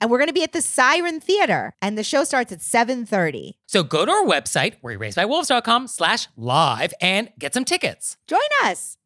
[0.00, 3.52] And we're going to be at the Siren Theater, and the show starts at 7:30.
[3.66, 8.16] So go to our website, wereraisedbywolves.com slash live and get some tickets.
[8.26, 8.96] Join us.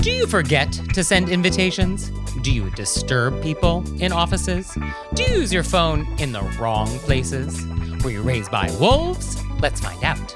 [0.00, 2.10] Do you forget to send invitations?
[2.42, 4.74] Do you disturb people in offices?
[5.12, 7.66] Do you use your phone in the wrong places?
[8.02, 9.36] Were you raised by wolves?
[9.60, 10.34] Let's find out.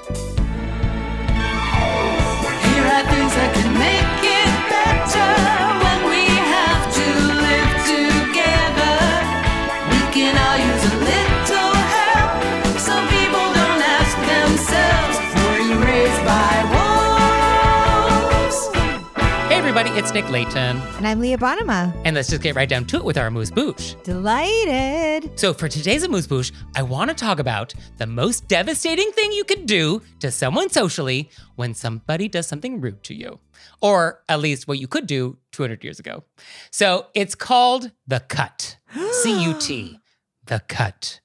[19.97, 20.77] It's Nick Leighton.
[20.97, 21.91] And I'm Leah Bonnema.
[22.03, 23.95] And let's just get right down to it with our Amuse Bouche.
[24.03, 25.39] Delighted.
[25.39, 29.43] So for today's Amuse Bouche, I want to talk about the most devastating thing you
[29.43, 33.39] could do to someone socially when somebody does something rude to you.
[33.81, 36.23] Or at least what you could do 200 years ago.
[36.71, 38.77] So it's called the cut.
[39.23, 39.99] C-U-T.
[40.45, 41.19] The cut.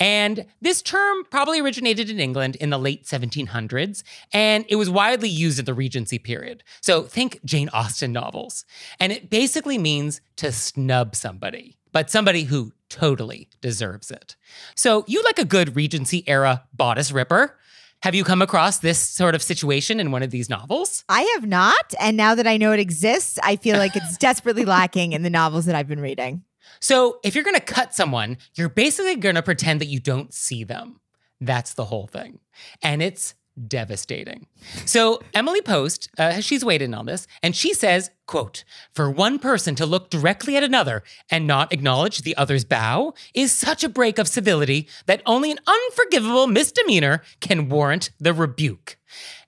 [0.00, 4.02] And this term probably originated in England in the late 1700s,
[4.32, 6.64] and it was widely used in the Regency period.
[6.80, 8.64] So think Jane Austen novels.
[8.98, 14.36] And it basically means to snub somebody, but somebody who totally deserves it.
[14.74, 17.56] So you like a good Regency era bodice ripper?
[18.04, 21.04] Have you come across this sort of situation in one of these novels?
[21.08, 24.66] I have not, and now that I know it exists, I feel like it's desperately
[24.66, 26.42] lacking in the novels that I've been reading.
[26.80, 31.00] So, if you're gonna cut someone, you're basically gonna pretend that you don't see them.
[31.40, 32.40] That's the whole thing.
[32.82, 33.34] And it's
[33.68, 34.46] devastating.
[34.84, 39.38] So, Emily Post, uh, she's weighed in on this, and she says, quote, for one
[39.38, 43.88] person to look directly at another and not acknowledge the other's bow is such a
[43.88, 48.98] break of civility that only an unforgivable misdemeanor can warrant the rebuke.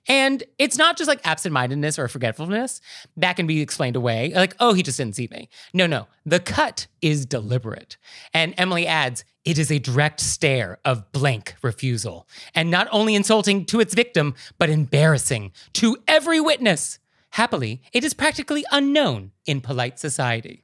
[0.08, 2.80] And it's not just like absent-mindedness or forgetfulness.
[3.16, 4.32] That can be explained away.
[4.34, 5.48] Like, oh, he just didn't see me.
[5.72, 6.06] No, no.
[6.24, 7.96] The cut is deliberate.
[8.32, 12.28] And Emily adds, it is a direct stare of blank refusal.
[12.54, 16.98] And not only insulting to its victim, but embarrassing to every witness.
[17.30, 20.62] Happily, it is practically unknown in polite society.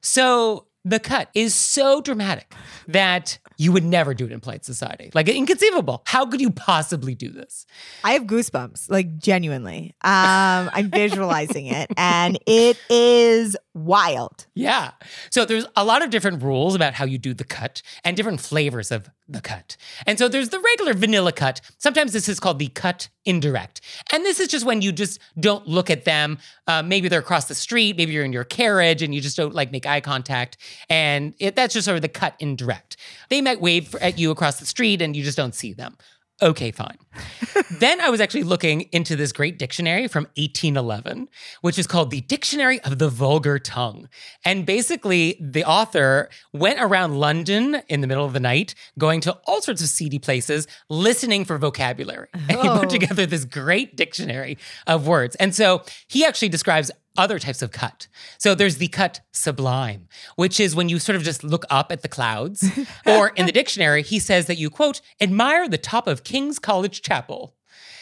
[0.00, 2.54] So the cut is so dramatic
[2.88, 5.10] that you would never do it in polite society.
[5.14, 6.02] Like inconceivable.
[6.06, 7.66] How could you possibly do this?
[8.02, 9.94] I have goosebumps, like genuinely.
[10.02, 14.46] Um, I'm visualizing it, and it is wild.
[14.54, 14.92] Yeah.
[15.30, 18.40] So there's a lot of different rules about how you do the cut and different
[18.40, 19.76] flavors of the cut.
[20.06, 21.60] And so there's the regular vanilla cut.
[21.78, 23.80] Sometimes this is called the cut indirect.
[24.12, 26.38] And this is just when you just don't look at them.
[26.66, 29.54] Uh, maybe they're across the street, maybe you're in your carriage and you just don't
[29.54, 30.56] like make eye contact.
[30.88, 32.96] And it, that's just sort of the cut indirect.
[33.28, 35.96] They might wave at you across the street and you just don't see them.
[36.42, 36.96] Okay, fine.
[37.80, 41.28] then I was actually looking into this great dictionary from 1811,
[41.60, 44.08] which is called the Dictionary of the Vulgar Tongue.
[44.44, 49.32] And basically, the author went around London in the middle of the night, going to
[49.46, 52.28] all sorts of seedy places, listening for vocabulary.
[52.48, 52.78] And he Oh.
[52.80, 55.36] put together this great dictionary of words.
[55.36, 58.08] And so he actually describes other types of cut.
[58.38, 62.02] So there's the cut sublime, which is when you sort of just look up at
[62.02, 62.70] the clouds.
[63.06, 67.02] or in the dictionary, he says that you, quote, admire the top of King's College
[67.02, 67.54] Chapel.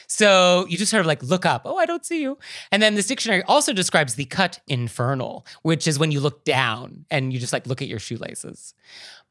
[0.08, 2.38] So you just sort of like look up, oh, I don't see you.
[2.72, 7.04] And then this dictionary also describes the cut infernal, which is when you look down
[7.10, 8.74] and you just like look at your shoelaces.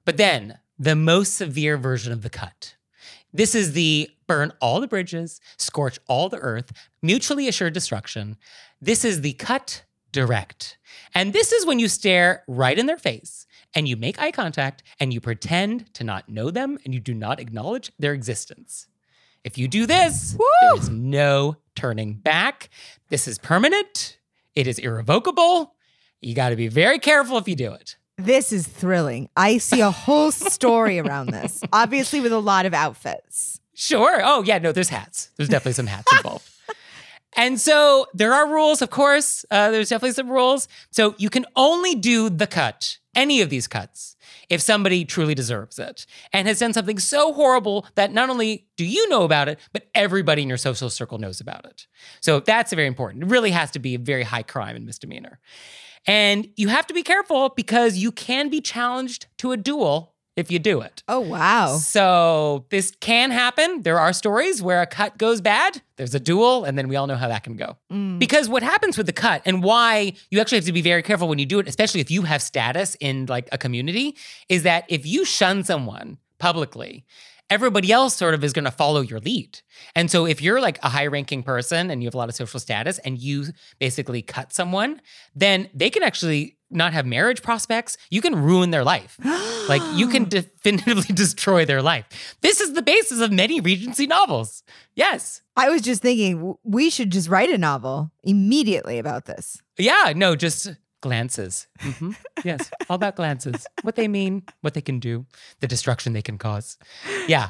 [0.05, 2.75] But then the most severe version of the cut.
[3.33, 6.71] This is the burn all the bridges, scorch all the earth,
[7.01, 8.37] mutually assured destruction.
[8.81, 10.77] This is the cut direct.
[11.13, 13.45] And this is when you stare right in their face
[13.75, 17.13] and you make eye contact and you pretend to not know them and you do
[17.13, 18.87] not acknowledge their existence.
[19.43, 22.69] If you do this, there is no turning back.
[23.09, 24.17] This is permanent,
[24.55, 25.75] it is irrevocable.
[26.19, 27.95] You got to be very careful if you do it.
[28.17, 29.29] This is thrilling.
[29.37, 33.59] I see a whole story around this, obviously, with a lot of outfits.
[33.75, 34.21] Sure.
[34.23, 35.29] Oh, yeah, no, there's hats.
[35.37, 36.49] There's definitely some hats involved.
[37.35, 39.45] And so there are rules, of course.
[39.51, 40.67] Uh, there's definitely some rules.
[40.89, 44.15] So you can only do the cut, any of these cuts,
[44.49, 48.85] if somebody truly deserves it and has done something so horrible that not only do
[48.85, 51.85] you know about it, but everybody in your social circle knows about it.
[52.21, 53.25] So that's very important.
[53.25, 55.39] It really has to be a very high crime and misdemeanor.
[56.07, 60.51] And you have to be careful because you can be challenged to a duel if
[60.51, 61.03] you do it.
[61.07, 61.77] Oh, wow.
[61.77, 63.81] So this can happen.
[63.81, 67.07] There are stories where a cut goes bad, there's a duel, and then we all
[67.07, 67.75] know how that can go.
[67.91, 68.19] Mm.
[68.19, 71.27] Because what happens with the cut and why you actually have to be very careful
[71.27, 74.15] when you do it, especially if you have status in like a community,
[74.47, 77.03] is that if you shun someone publicly,
[77.49, 79.59] everybody else sort of is going to follow your lead.
[79.95, 82.35] And so if you're like a high ranking person and you have a lot of
[82.35, 83.45] social status and you
[83.79, 85.01] basically cut someone,
[85.35, 87.97] then they can actually not have marriage prospects.
[88.09, 89.17] You can ruin their life.
[89.69, 92.37] like you can definitively destroy their life.
[92.41, 94.63] This is the basis of many Regency novels.
[94.95, 95.41] Yes.
[95.55, 99.61] I was just thinking we should just write a novel immediately about this.
[99.77, 100.71] Yeah, no, just
[101.01, 101.67] glances.
[101.79, 102.15] Mhm.
[102.43, 103.65] Yes, all about glances.
[103.83, 105.25] What they mean, what they can do,
[105.59, 106.77] the destruction they can cause.
[107.27, 107.49] Yeah.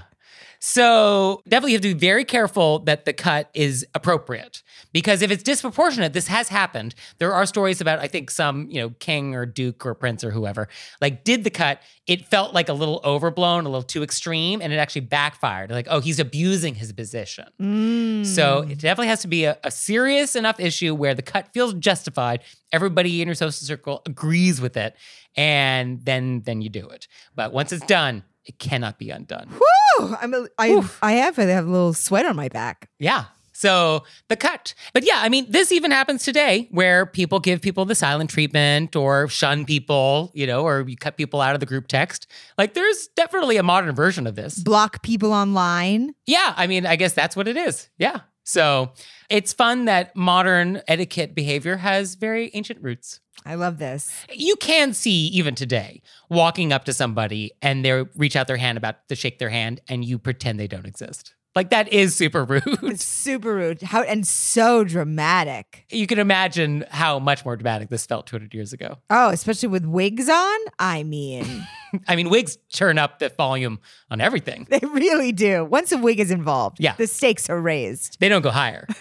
[0.59, 5.44] So definitely have to be very careful that the cut is appropriate because if it's
[5.44, 6.95] disproportionate, this has happened.
[7.19, 10.31] There are stories about I think some you know king or duke or prince or
[10.31, 10.68] whoever
[11.01, 11.81] like did the cut.
[12.07, 15.69] It felt like a little overblown, a little too extreme, and it actually backfired.
[15.69, 17.45] Like oh, he's abusing his position.
[17.62, 18.25] Mm.
[18.25, 21.74] So it definitely has to be a, a serious enough issue where the cut feels
[21.75, 22.42] justified.
[22.71, 24.95] Everybody in your social circle agrees with it,
[25.36, 27.07] and then then you do it.
[27.36, 29.50] But once it's done, it cannot be undone.
[29.50, 30.98] Whew, I'm a, I, Oof.
[31.02, 32.90] I have, I have a little sweat on my back.
[32.98, 33.26] Yeah.
[33.54, 34.76] So the cut.
[34.94, 38.96] But yeah, I mean, this even happens today where people give people the silent treatment
[38.96, 42.28] or shun people, you know, or you cut people out of the group text.
[42.60, 44.60] Like there's definitely a modern version of this.
[44.60, 46.14] Block people online.
[46.28, 47.90] Yeah, I mean, I guess that's what it is.
[47.98, 48.20] Yeah.
[48.48, 48.94] So
[49.30, 53.20] it's fun that modern etiquette behavior has very ancient roots.
[53.46, 54.10] I love this.
[54.32, 58.78] You can see even today walking up to somebody and they reach out their hand
[58.78, 61.34] about to shake their hand and you pretend they don't exist.
[61.57, 62.62] Like that is super rude.
[62.83, 63.81] It's super rude.
[63.81, 65.86] How and so dramatic.
[65.89, 69.00] you can imagine how much more dramatic this felt 200 years ago.
[69.09, 70.59] Oh, especially with wigs on.
[70.77, 71.65] I mean,
[72.07, 73.80] I mean, wigs turn up the volume
[74.12, 74.68] on everything.
[74.69, 75.65] they really do.
[75.65, 76.94] Once a wig is involved, Yeah.
[76.95, 78.18] the stakes are raised.
[78.19, 78.86] They don't go higher.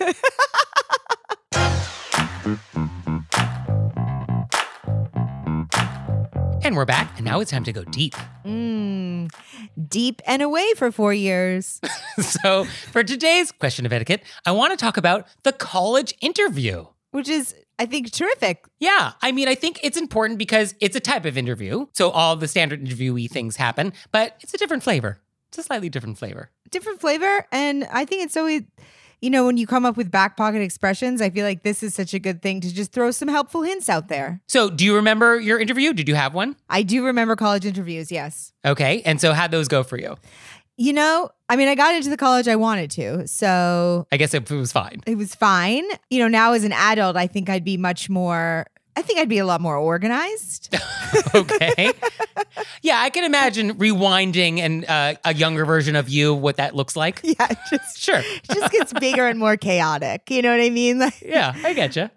[6.62, 8.14] and we're back, and now it's time to go deep.
[8.44, 9.30] Mm,
[9.88, 11.80] deep and away for four years.
[12.20, 16.86] so, for today's question of etiquette, I want to talk about the college interview.
[17.10, 18.64] which is, I think, terrific.
[18.78, 21.86] Yeah, I mean, I think it's important because it's a type of interview.
[21.92, 25.20] So, all the standard interviewee things happen, but it's a different flavor.
[25.48, 26.50] It's a slightly different flavor.
[26.70, 27.46] Different flavor.
[27.52, 28.62] And I think it's always,
[29.26, 31.92] you know, when you come up with back pocket expressions, I feel like this is
[31.94, 34.40] such a good thing to just throw some helpful hints out there.
[34.46, 35.92] So, do you remember your interview?
[35.92, 36.54] Did you have one?
[36.70, 38.52] I do remember college interviews, yes.
[38.64, 39.02] Okay.
[39.04, 40.14] And so, how'd those go for you?
[40.76, 43.26] You know, I mean, I got into the college I wanted to.
[43.26, 45.00] So I guess it was fine.
[45.06, 45.82] it was fine.
[46.08, 48.66] You know, now as an adult, I think I'd be much more,
[48.96, 50.74] I think I'd be a lot more organized.
[51.34, 51.92] okay.
[52.82, 56.96] yeah, I can imagine rewinding and uh, a younger version of you, what that looks
[56.96, 57.20] like.
[57.24, 58.22] yeah, just, Sure.
[58.50, 60.30] just gets bigger and more chaotic.
[60.30, 60.98] You know what I mean?
[60.98, 62.08] Like, Yeah, I get you.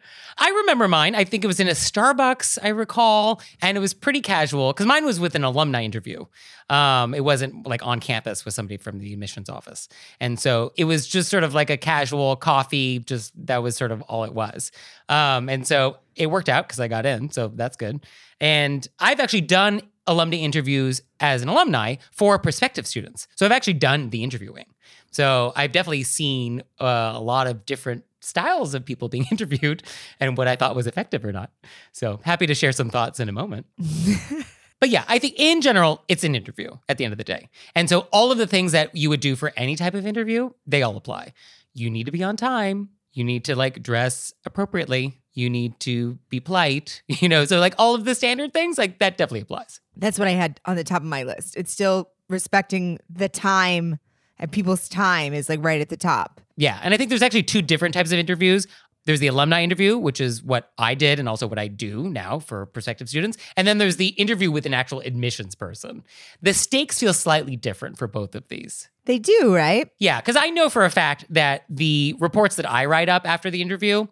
[0.41, 1.15] I remember mine.
[1.15, 4.85] I think it was in a Starbucks, I recall, and it was pretty casual because
[4.85, 6.23] mine was with an alumni interview.
[6.69, 9.89] Um, it wasn't like on campus with somebody from the admissions office.
[10.21, 13.91] And so it was just sort of like a casual coffee, just that was sort
[13.91, 14.71] of all it was.
[15.09, 17.31] Um, and so it worked out because I got in.
[17.31, 18.05] So that's good.
[18.39, 23.27] And I've actually done alumni interviews as an alumni for prospective students.
[23.35, 24.65] So I've actually done the interviewing.
[25.11, 29.83] So I've definitely seen uh, a lot of different styles of people being interviewed
[30.19, 31.51] and what I thought was effective or not.
[31.93, 33.65] So happy to share some thoughts in a moment.
[34.79, 37.49] But yeah, I think in general, it's an interview at the end of the day.
[37.75, 40.51] And so all of the things that you would do for any type of interview,
[40.65, 41.33] they all apply.
[41.73, 42.89] You need to be on time.
[43.11, 45.19] You need to like dress appropriately.
[45.39, 48.99] You need to be polite, you know, so like all of the standard things, like
[48.99, 49.79] that definitely applies.
[49.97, 51.55] that's what I had on the top of my list.
[51.55, 53.99] It's still respecting the time
[54.39, 56.41] and people's time is like right at the top.
[56.55, 56.79] Yeah.
[56.81, 58.67] And I think there's actually two different types of interviews.
[59.05, 62.39] There's the alumni interview, which is what I did and also what I do now
[62.39, 63.37] for prospective students.
[63.57, 66.03] And then there's the interview with an actual admissions person.
[66.41, 68.89] The stakes feel slightly different for both of these.
[69.05, 69.89] They do, right?
[69.97, 73.49] Yeah, because I know for a fact that the reports that I write up after
[73.49, 74.05] the interview,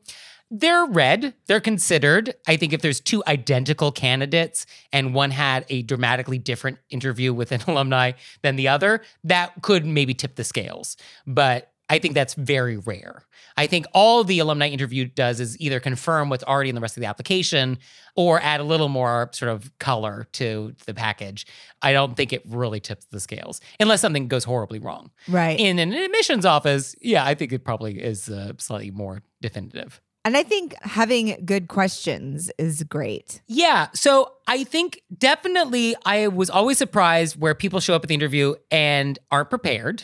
[0.50, 2.34] they're read, they're considered.
[2.48, 7.52] I think if there's two identical candidates and one had a dramatically different interview with
[7.52, 10.98] an alumni than the other, that could maybe tip the scales.
[11.26, 13.24] But I think that's very rare.
[13.56, 16.98] I think all the alumni interview does is either confirm what's already in the rest
[16.98, 17.80] of the application
[18.16, 21.48] or add a little more sort of color to the package.
[21.82, 25.12] I don't think it really tips the scales unless something goes horribly wrong.
[25.30, 25.58] Right.
[25.58, 30.02] In an admissions office, yeah, I think it probably is uh, slightly more definitive.
[30.28, 33.42] And I think having good questions is great.
[33.48, 33.88] Yeah.
[33.94, 38.56] So I think definitely I was always surprised where people show up at the interview
[38.70, 40.04] and aren't prepared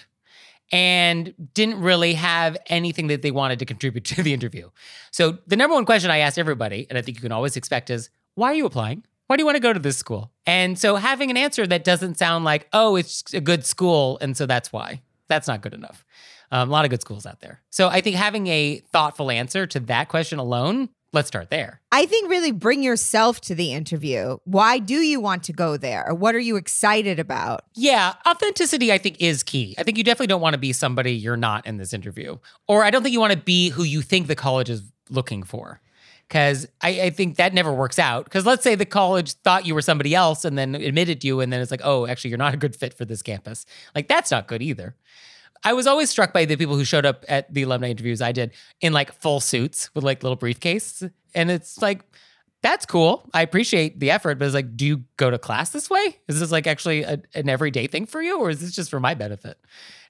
[0.72, 4.70] and didn't really have anything that they wanted to contribute to the interview.
[5.12, 7.90] So the number one question I asked everybody, and I think you can always expect
[7.90, 9.04] is, why are you applying?
[9.28, 10.32] Why do you want to go to this school?
[10.46, 14.38] And so having an answer that doesn't sound like, oh, it's a good school, and
[14.38, 15.02] so that's why.
[15.28, 16.06] That's not good enough.
[16.54, 17.64] Um, a lot of good schools out there.
[17.72, 21.82] So I think having a thoughtful answer to that question alone, let's start there.
[21.92, 24.38] I think really bring yourself to the interview.
[24.44, 26.08] Why do you want to go there?
[26.08, 27.62] Or what are you excited about?
[27.74, 29.74] Yeah, authenticity, I think, is key.
[29.80, 32.38] I think you definitely don't want to be somebody you're not in this interview.
[32.68, 35.42] Or I don't think you want to be who you think the college is looking
[35.42, 35.82] for.
[36.28, 38.26] Because I, I think that never works out.
[38.26, 41.52] Because let's say the college thought you were somebody else and then admitted you, and
[41.52, 43.66] then it's like, oh, actually, you're not a good fit for this campus.
[43.96, 44.96] Like, that's not good either.
[45.64, 48.32] I was always struck by the people who showed up at the alumni interviews I
[48.32, 48.52] did
[48.82, 51.04] in like full suits with like little briefcase.
[51.34, 52.04] And it's like,
[52.62, 53.30] that's cool.
[53.34, 56.18] I appreciate the effort, but it's like, do you go to class this way?
[56.28, 59.02] Is this like actually a, an everyday thing for you, or is this just for
[59.02, 59.58] my benefit?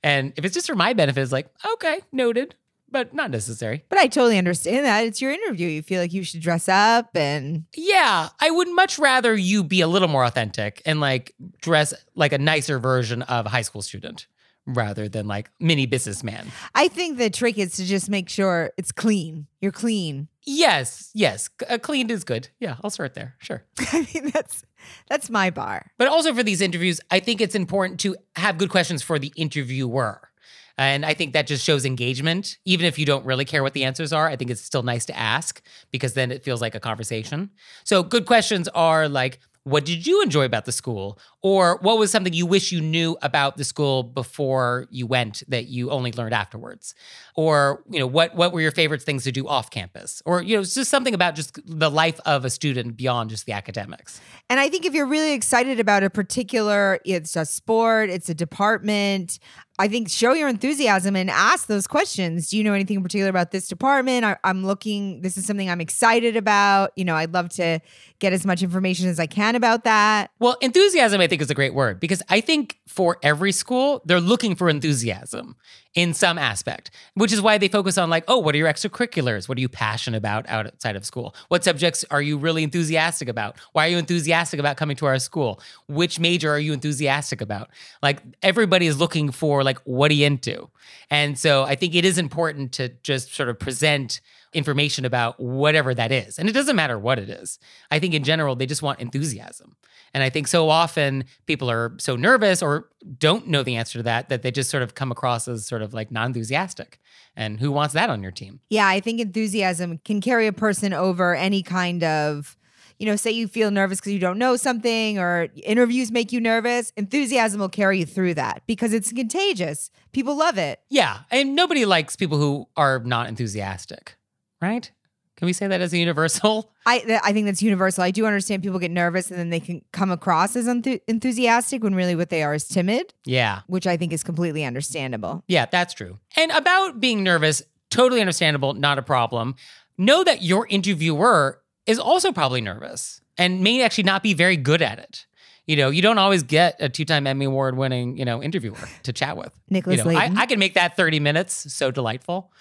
[0.04, 2.54] And if it's just for my benefit, it's like, okay, noted,
[2.92, 3.84] but not necessary.
[3.90, 5.04] But I totally understand that.
[5.04, 5.68] It's your interview.
[5.68, 9.82] You feel like you should dress up and Yeah, I would much rather you be
[9.82, 13.82] a little more authentic and like dress like a nicer version of a high school
[13.82, 14.28] student
[14.66, 16.48] rather than like mini businessman.
[16.76, 19.48] I think the trick is to just make sure it's clean.
[19.62, 20.28] You're clean.
[20.46, 22.50] Yes, yes, uh, cleaned is good.
[22.60, 23.36] Yeah, I'll start there.
[23.40, 23.64] Sure.
[23.80, 24.64] I mean, that's
[25.10, 25.92] that's my bar.
[25.98, 29.32] But also for these interviews, I think it's important to have good questions for the
[29.36, 30.30] interviewer.
[30.78, 32.58] And I think that just shows engagement.
[32.66, 35.06] Even if you don't really care what the answers are, I think it's still nice
[35.06, 37.52] to ask because then it feels like a conversation.
[37.84, 41.20] So, good questions are like, what did you enjoy about the school?
[41.44, 45.68] Or what was something you wish you knew about the school before you went that
[45.68, 46.96] you only learned afterwards?
[47.36, 50.22] Or, you know, what what were your favorite things to do off campus?
[50.26, 53.46] Or, you know, it's just something about just the life of a student beyond just
[53.46, 54.22] the academics.
[54.50, 58.34] And I think if you're really excited about a particular, it's a sport, it's a
[58.34, 59.38] department.
[59.80, 62.50] I think show your enthusiasm and ask those questions.
[62.50, 64.24] Do you know anything in particular about this department?
[64.24, 65.22] I, I'm looking.
[65.22, 66.92] This is something I'm excited about.
[66.96, 67.80] You know, I'd love to
[68.20, 70.30] get as much information as I can about that.
[70.38, 74.22] Well, enthusiasm, I think, is a great word because I think for every school, they're
[74.22, 75.56] looking for enthusiasm
[75.96, 79.48] in some aspect, which is why they focus on, like, oh, what are your extracurriculars?
[79.48, 81.36] What are you passionate about outside of school?
[81.50, 83.58] What subjects are you really enthusiastic about?
[83.74, 85.62] Why are you enthusiastic about coming to our school?
[85.88, 87.70] Which major are you enthusiastic about?
[88.02, 90.70] Like, everybody is looking for, like, what are you into?
[91.12, 94.20] And so I think it is important to just sort of present
[94.54, 96.40] information about whatever that is.
[96.40, 97.60] And it doesn't matter what it is.
[97.92, 99.76] I think in general, they just want enthusiasm.
[100.14, 104.04] And I think so often people are so nervous or don't know the answer to
[104.04, 107.00] that that they just sort of come across as sort of like non enthusiastic.
[107.36, 108.60] And who wants that on your team?
[108.70, 112.56] Yeah, I think enthusiasm can carry a person over any kind of,
[113.00, 116.40] you know, say you feel nervous because you don't know something or interviews make you
[116.40, 116.94] nervous.
[116.96, 119.90] Enthusiasm will carry you through that because it's contagious.
[120.12, 120.80] People love it.
[120.90, 121.22] Yeah.
[121.32, 124.16] And nobody likes people who are not enthusiastic,
[124.64, 124.92] right?
[125.36, 126.72] Can we say that as a universal?
[126.86, 128.04] I th- I think that's universal.
[128.04, 131.84] I do understand people get nervous and then they can come across as enthu- enthusiastic
[131.84, 133.62] when really what they are is timid, Yeah.
[133.68, 135.44] which I think is completely understandable.
[135.48, 136.20] Yeah, that's true.
[136.38, 139.56] And about being nervous, totally understandable, not a problem.
[139.98, 144.82] Know that your interviewer is also probably nervous and may actually not be very good
[144.82, 145.26] at it.
[145.66, 149.36] You know, you don't always get a two-time Emmy Award-winning, you know, interviewer to chat
[149.38, 149.52] with.
[149.70, 152.52] Nicholas you know, I, I can make that 30 minutes so delightful.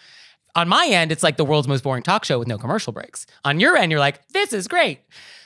[0.55, 3.27] On my end, it's like the world's most boring talk show with no commercial breaks.
[3.45, 5.01] On your end, you're like, this is great.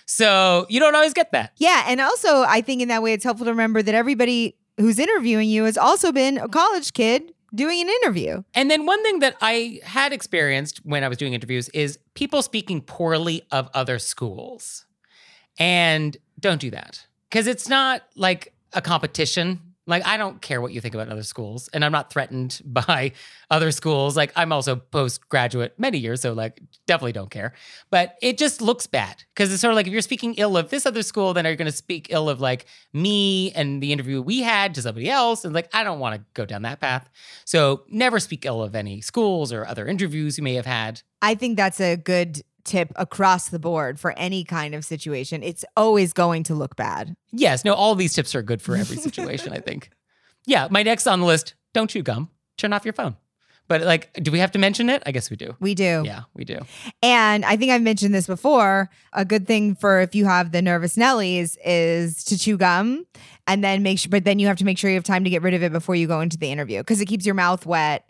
[0.06, 1.52] So you don't always get that.
[1.56, 4.98] Yeah, and also I think in that way it's helpful to remember that everybody who's
[4.98, 8.42] interviewing you has also been a college kid doing an interview.
[8.54, 12.42] And then one thing that I had experienced when I was doing interviews is people
[12.42, 14.84] speaking poorly of other schools.
[15.58, 20.72] And don't do that because it's not like a competition Like, I don't care what
[20.72, 23.12] you think about other schools, and I'm not threatened by
[23.50, 24.16] other schools.
[24.16, 27.52] Like, I'm also postgraduate many years, so like, definitely don't care.
[27.90, 30.70] But it just looks bad because it's sort of like if you're speaking ill of
[30.70, 33.92] this other school, then are you going to speak ill of like me and the
[33.92, 35.44] interview we had to somebody else?
[35.44, 37.08] And like, I don't want to go down that path.
[37.44, 41.02] So never speak ill of any schools or other interviews you may have had.
[41.22, 45.42] I think that's a good tip across the board for any kind of situation.
[45.42, 47.16] It's always going to look bad.
[47.32, 49.90] Yes, no, all these tips are good for every situation, I think.
[50.46, 53.16] Yeah, my next on the list don't chew gum, turn off your phone.
[53.68, 55.02] But like, do we have to mention it?
[55.06, 55.56] I guess we do.
[55.58, 56.02] We do.
[56.04, 56.60] Yeah, we do.
[57.02, 58.88] And I think I've mentioned this before.
[59.12, 63.06] A good thing for if you have the nervous Nellies is to chew gum
[63.46, 65.30] and then make sure, but then you have to make sure you have time to
[65.30, 67.66] get rid of it before you go into the interview because it keeps your mouth
[67.66, 68.08] wet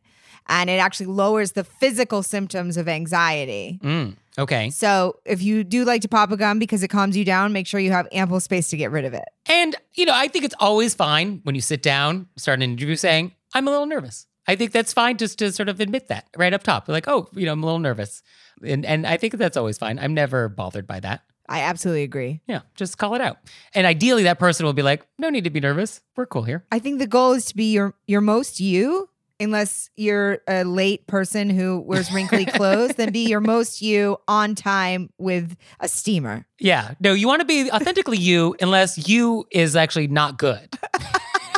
[0.49, 3.81] and it actually lowers the physical symptoms of anxiety.
[3.83, 4.71] Mm, okay.
[4.71, 7.67] So if you do like to pop a gum because it calms you down, make
[7.67, 9.25] sure you have ample space to get rid of it.
[9.47, 12.97] And, you know, I think it's always fine when you sit down, start an interview
[12.97, 14.27] saying, I'm a little nervous.
[14.49, 16.89] I think that's fine just to sort of admit that right up top.
[16.89, 18.23] Like, oh, you know, I'm a little nervous.
[18.65, 19.99] And, and I think that's always fine.
[19.99, 21.23] I'm never bothered by that.
[21.49, 22.41] I absolutely agree.
[22.47, 23.39] Yeah, just call it out.
[23.75, 26.01] And ideally, that person will be like, no need to be nervous.
[26.17, 26.65] We're cool here.
[26.73, 31.07] I think the goal is to be your your most you, unless you're a late
[31.07, 36.47] person who wears wrinkly clothes, then be your most you on time with a steamer.
[36.59, 36.95] Yeah.
[37.01, 40.79] No, you want to be authentically you unless you is actually not good.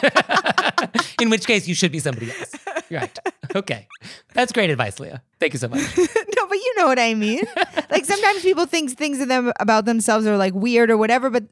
[1.21, 2.55] In which case, you should be somebody else.
[2.91, 3.19] Right.
[3.55, 3.87] Okay.
[4.35, 5.23] That's great advice, Leah.
[5.41, 5.81] Thank you so much.
[5.99, 7.43] no, but you know what I mean.
[7.91, 11.45] like sometimes people think things of them about themselves are like weird or whatever, but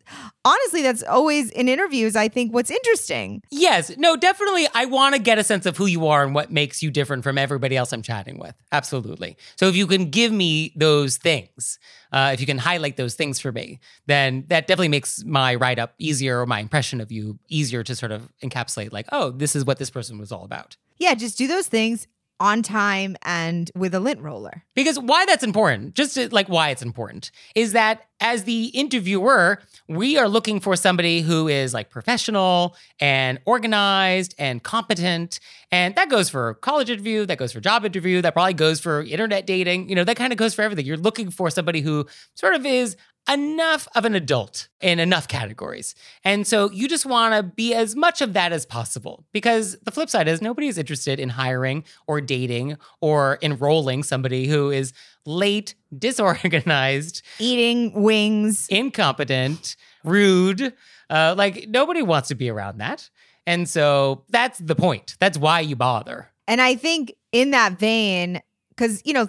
[0.45, 2.17] honestly, that's always in interviews.
[2.17, 3.43] I think what's interesting.
[3.51, 3.97] Yes.
[3.97, 4.67] No, definitely.
[4.75, 7.23] I want to get a sense of who you are and what makes you different
[7.23, 8.55] from everybody else I'm chatting with.
[8.73, 9.37] Absolutely.
[9.57, 11.79] So if you can give me those things,
[12.13, 15.79] uh, if you can highlight those things for me, then that definitely makes my write
[15.79, 19.57] up easier or my impression of you easier to sort of encapsulate, like, oh, this
[19.57, 20.77] is what this person was all about.
[20.99, 22.07] Yeah, just do those things
[22.39, 24.63] on time and with a lint roller.
[24.75, 29.61] Because why that's important, just to, like why it's important, is that as the interviewer,
[29.89, 35.41] we are looking for somebody who is like professional and organized and competent.
[35.71, 39.03] And that goes for college interview, that goes for job interview, that probably goes for
[39.03, 39.89] internet dating.
[39.89, 40.87] You know, that kind of goes for everything.
[40.87, 42.97] You're looking for somebody who sort of is
[43.29, 45.95] enough of an adult in enough categories.
[46.25, 49.91] And so you just want to be as much of that as possible because the
[49.91, 54.93] flip side is nobody is interested in hiring or dating or enrolling somebody who is
[55.25, 58.67] late, disorganized, Eating wings.
[58.69, 60.73] incompetent, rude.
[61.11, 63.11] Uh, like nobody wants to be around that.
[63.47, 65.17] And so that's the point.
[65.21, 66.31] That's why you bother.
[66.49, 69.29] And I think in that vein, because, you know,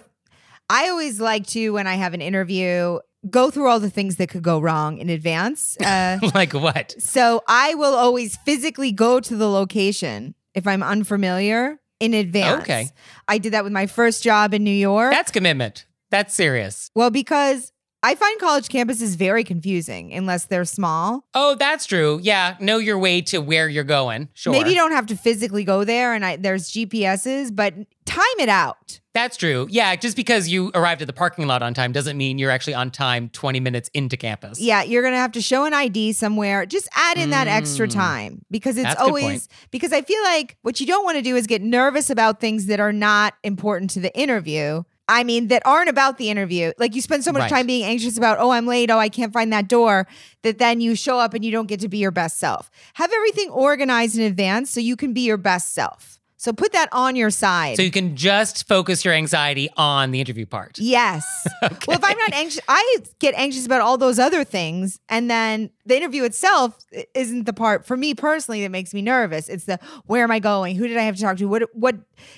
[0.69, 2.99] I always like to, when I have an interview,
[3.31, 5.77] go through all the things that could go wrong in advance.
[5.87, 6.95] Uh, like what?
[6.99, 12.63] so I will always physically go to the location if I'm unfamiliar in advance.
[12.63, 12.89] Okay.
[13.27, 15.11] I did that with my first job in New York.
[15.11, 15.85] That's commitment.
[16.09, 16.91] That's serious.
[16.95, 17.71] well, because
[18.03, 21.25] I find college campuses very confusing unless they're small.
[21.33, 22.19] Oh, that's true.
[22.21, 22.55] Yeah.
[22.59, 24.29] Know your way to where you're going.
[24.33, 24.53] Sure.
[24.53, 27.73] Maybe you don't have to physically go there and I, there's GPSs, but
[28.05, 28.99] time it out.
[29.13, 29.67] That's true.
[29.71, 29.95] Yeah.
[29.95, 32.91] Just because you arrived at the parking lot on time doesn't mean you're actually on
[32.91, 34.59] time 20 minutes into campus.
[34.61, 36.67] Yeah, you're gonna have to show an ID somewhere.
[36.67, 37.93] Just add in that extra Mm.
[37.93, 41.35] time because it's That's always because I feel like what you don't want to do
[41.35, 44.83] is get nervous about things that are not important to the interview.
[45.09, 46.73] I mean, that aren't about the interview.
[46.77, 47.49] Like you spend so much Right.
[47.49, 50.05] time being anxious about, oh, I'm late, oh, I can't find that door,
[50.43, 52.69] that then you show up and you don't get to be your best self.
[52.95, 56.16] Have everything organized in advance so you can be your best self.
[56.39, 57.77] So put that on your side.
[57.77, 60.77] So you can just focus your anxiety on the interview part.
[60.79, 61.25] Yes.
[61.87, 64.99] Well, if I'm not anxious, I get anxious about all those other things.
[65.09, 66.77] And then the interview itself
[67.13, 69.47] isn't the part for me personally that makes me nervous.
[69.49, 70.75] It's the where am I going?
[70.75, 71.45] Who did I have to talk to?
[71.45, 71.95] What what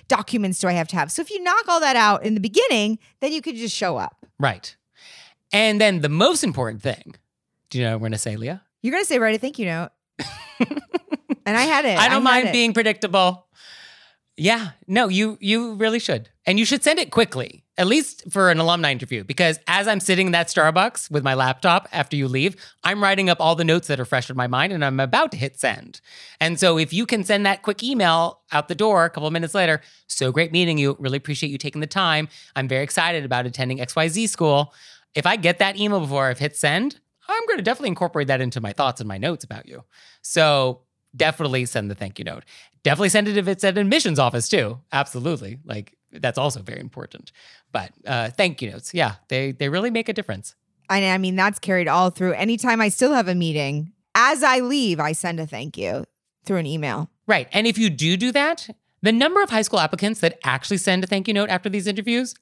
[0.07, 1.11] documents do I have to have?
[1.11, 3.97] So if you knock all that out in the beginning, then you could just show
[3.97, 4.25] up.
[4.39, 4.75] Right.
[5.51, 7.15] And then the most important thing,
[7.69, 8.61] do you know what we're going to say, Leah?
[8.81, 9.89] You're gonna say write a thank you note.
[10.59, 11.97] and I had it.
[11.97, 13.47] I don't had mind being predictable.
[14.39, 16.29] Yeah, no, you you really should.
[16.45, 19.99] And you should send it quickly, at least for an alumni interview, because as I'm
[19.99, 23.65] sitting in that Starbucks with my laptop after you leave, I'm writing up all the
[23.65, 25.99] notes that are fresh in my mind and I'm about to hit send.
[26.39, 29.33] And so if you can send that quick email out the door a couple of
[29.33, 32.29] minutes later, so great meeting you, really appreciate you taking the time.
[32.55, 34.73] I'm very excited about attending XYZ school.
[35.15, 36.97] If I get that email before I've hit send,
[37.27, 39.83] I'm going to definitely incorporate that into my thoughts and my notes about you.
[40.21, 40.81] So
[41.15, 42.43] definitely send the thank you note.
[42.83, 44.79] Definitely send it if it's at admissions office too.
[44.91, 45.59] Absolutely.
[45.65, 47.31] Like that's also very important.
[47.71, 50.55] But uh, thank you notes, yeah, they they really make a difference.
[50.89, 52.33] And I mean, that's carried all through.
[52.33, 56.05] Anytime I still have a meeting, as I leave, I send a thank you
[56.45, 57.11] through an email.
[57.27, 57.47] Right.
[57.51, 58.67] And if you do do that,
[59.01, 61.85] the number of high school applicants that actually send a thank you note after these
[61.85, 62.33] interviews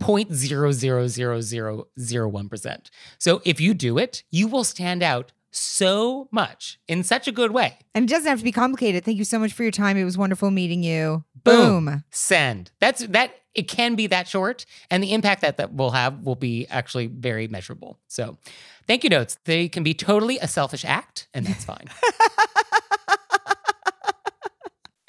[0.00, 2.90] 0.00001%.
[3.18, 7.52] So if you do it, you will stand out so much in such a good
[7.52, 7.78] way.
[7.94, 9.04] And it doesn't have to be complicated.
[9.04, 9.96] Thank you so much for your time.
[9.96, 11.24] It was wonderful meeting you.
[11.44, 11.84] Boom.
[11.86, 12.04] Boom.
[12.10, 12.72] Send.
[12.80, 16.36] That's that it can be that short and the impact that that will have will
[16.36, 17.98] be actually very measurable.
[18.08, 18.38] So,
[18.86, 19.36] thank you notes.
[19.44, 21.86] They can be totally a selfish act and that's fine.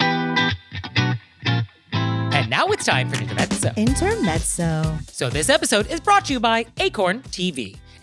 [2.34, 3.72] and now it's time for Intermezzo.
[3.76, 4.98] Intermezzo.
[5.08, 7.78] So, this episode is brought to you by Acorn TV.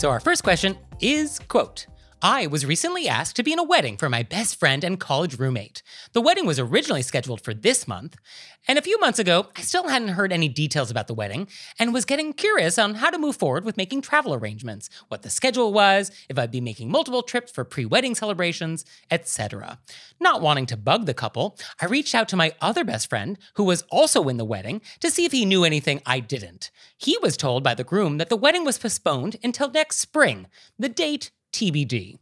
[0.00, 1.86] So our first question is quote
[2.22, 5.38] I was recently asked to be in a wedding for my best friend and college
[5.38, 5.82] roommate.
[6.12, 8.16] The wedding was originally scheduled for this month,
[8.68, 11.94] and a few months ago, I still hadn't heard any details about the wedding and
[11.94, 15.72] was getting curious on how to move forward with making travel arrangements, what the schedule
[15.72, 19.78] was, if I'd be making multiple trips for pre-wedding celebrations, etc.
[20.20, 23.64] Not wanting to bug the couple, I reached out to my other best friend, who
[23.64, 26.70] was also in the wedding, to see if he knew anything I didn't.
[26.98, 30.48] He was told by the groom that the wedding was postponed until next spring.
[30.78, 32.18] The date TBD.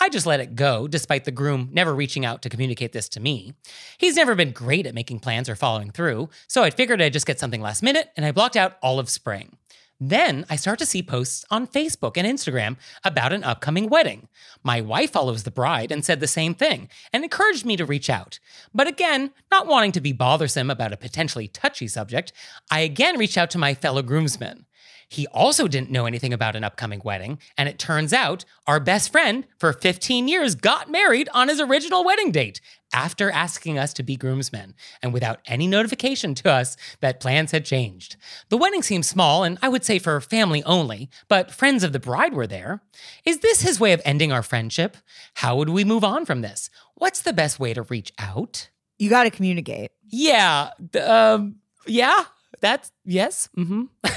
[0.00, 3.20] I just let it go, despite the groom never reaching out to communicate this to
[3.20, 3.54] me.
[3.98, 7.26] He's never been great at making plans or following through, so I figured I'd just
[7.26, 9.56] get something last minute and I blocked out all of spring.
[10.04, 14.26] Then I start to see posts on Facebook and Instagram about an upcoming wedding.
[14.64, 18.10] My wife follows the bride and said the same thing and encouraged me to reach
[18.10, 18.40] out.
[18.74, 22.32] But again, not wanting to be bothersome about a potentially touchy subject,
[22.68, 24.66] I again reached out to my fellow groomsmen.
[25.12, 29.12] He also didn't know anything about an upcoming wedding, and it turns out our best
[29.12, 32.62] friend for 15 years got married on his original wedding date
[32.94, 37.66] after asking us to be groomsmen and without any notification to us that plans had
[37.66, 38.16] changed.
[38.48, 42.00] The wedding seemed small and I would say for family only, but friends of the
[42.00, 42.82] bride were there.
[43.26, 44.96] Is this his way of ending our friendship?
[45.34, 46.70] How would we move on from this?
[46.94, 48.70] What's the best way to reach out?
[48.98, 49.90] You got to communicate.
[50.08, 50.70] Yeah,
[51.06, 52.24] um, yeah,
[52.60, 53.50] that's yes.
[53.54, 53.84] hmm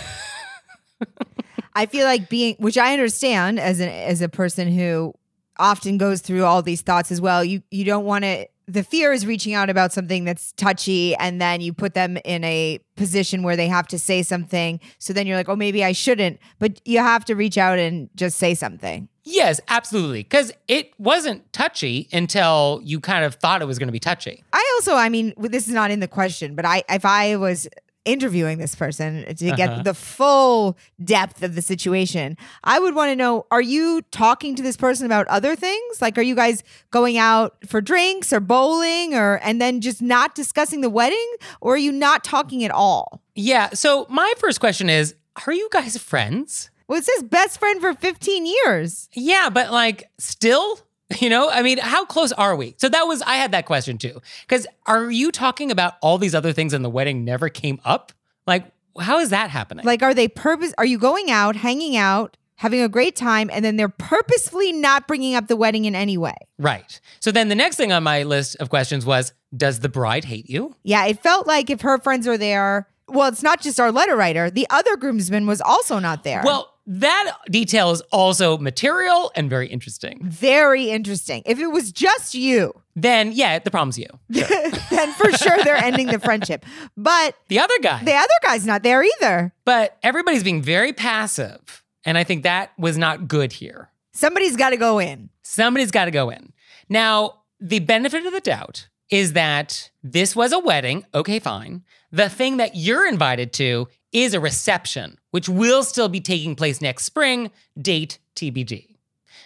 [1.75, 5.13] I feel like being, which I understand as an as a person who
[5.57, 7.43] often goes through all these thoughts as well.
[7.43, 8.47] You you don't want to.
[8.67, 12.43] The fear is reaching out about something that's touchy, and then you put them in
[12.43, 14.79] a position where they have to say something.
[14.97, 16.39] So then you're like, oh, maybe I shouldn't.
[16.57, 19.07] But you have to reach out and just say something.
[19.23, 20.23] Yes, absolutely.
[20.23, 24.43] Because it wasn't touchy until you kind of thought it was going to be touchy.
[24.53, 27.67] I also, I mean, this is not in the question, but I if I was
[28.06, 29.84] interviewing this person to get Uh-huh.
[29.84, 34.63] the full depth of the situation, I would want to know are you talking to
[34.63, 36.02] this person about other things?
[36.02, 40.36] Like are you guys going out for drinks or bowling or and then just not
[40.36, 41.30] discussing the wedding
[41.62, 43.22] or are you not talking at all?
[43.36, 43.70] Yeah.
[43.74, 45.15] So my first question is
[45.48, 46.70] Are you guys friends?
[46.88, 49.10] Well, it says best friend for 15 years.
[49.13, 50.80] Yeah, but like still,
[51.20, 52.76] you know, I mean, how close are we?
[52.78, 54.22] So that was I had that question too.
[54.48, 58.12] Cuz are you talking about all these other things and the wedding never came up?
[58.48, 59.86] Like how is that happening?
[59.86, 60.74] Like, are they purpose?
[60.78, 65.08] Are you going out, hanging out, having a great time, and then they're purposefully not
[65.08, 66.36] bringing up the wedding in any way?
[66.58, 67.00] right.
[67.20, 70.50] So then the next thing on my list of questions was does the bride hate
[70.50, 70.76] you?
[70.84, 74.15] Yeah, it felt like if her friends are there, well, it's not just our letter
[74.15, 74.50] writer.
[74.50, 76.41] The other groomsman was also not there.
[76.44, 80.19] Well, that detail is also material and very interesting.
[80.24, 81.41] very interesting.
[81.45, 84.08] If it was just you, Then yeah, the problem's you.
[84.30, 86.65] then for sure they're ending the friendship.
[86.95, 88.04] But The other guy.
[88.04, 89.54] the other guy's not there either.
[89.65, 91.84] but everybody's being very passive.
[92.06, 93.89] And I think that was not good here.
[94.13, 95.30] Somebody's got to go in.
[95.41, 96.54] Somebody's got to go in.
[96.88, 101.04] Now, the benefit of the doubt is that this was a wedding.
[101.13, 101.84] Okay, fine.
[102.12, 106.82] The thing that you're invited to is a reception, which will still be taking place
[106.82, 108.95] next spring, date TBD.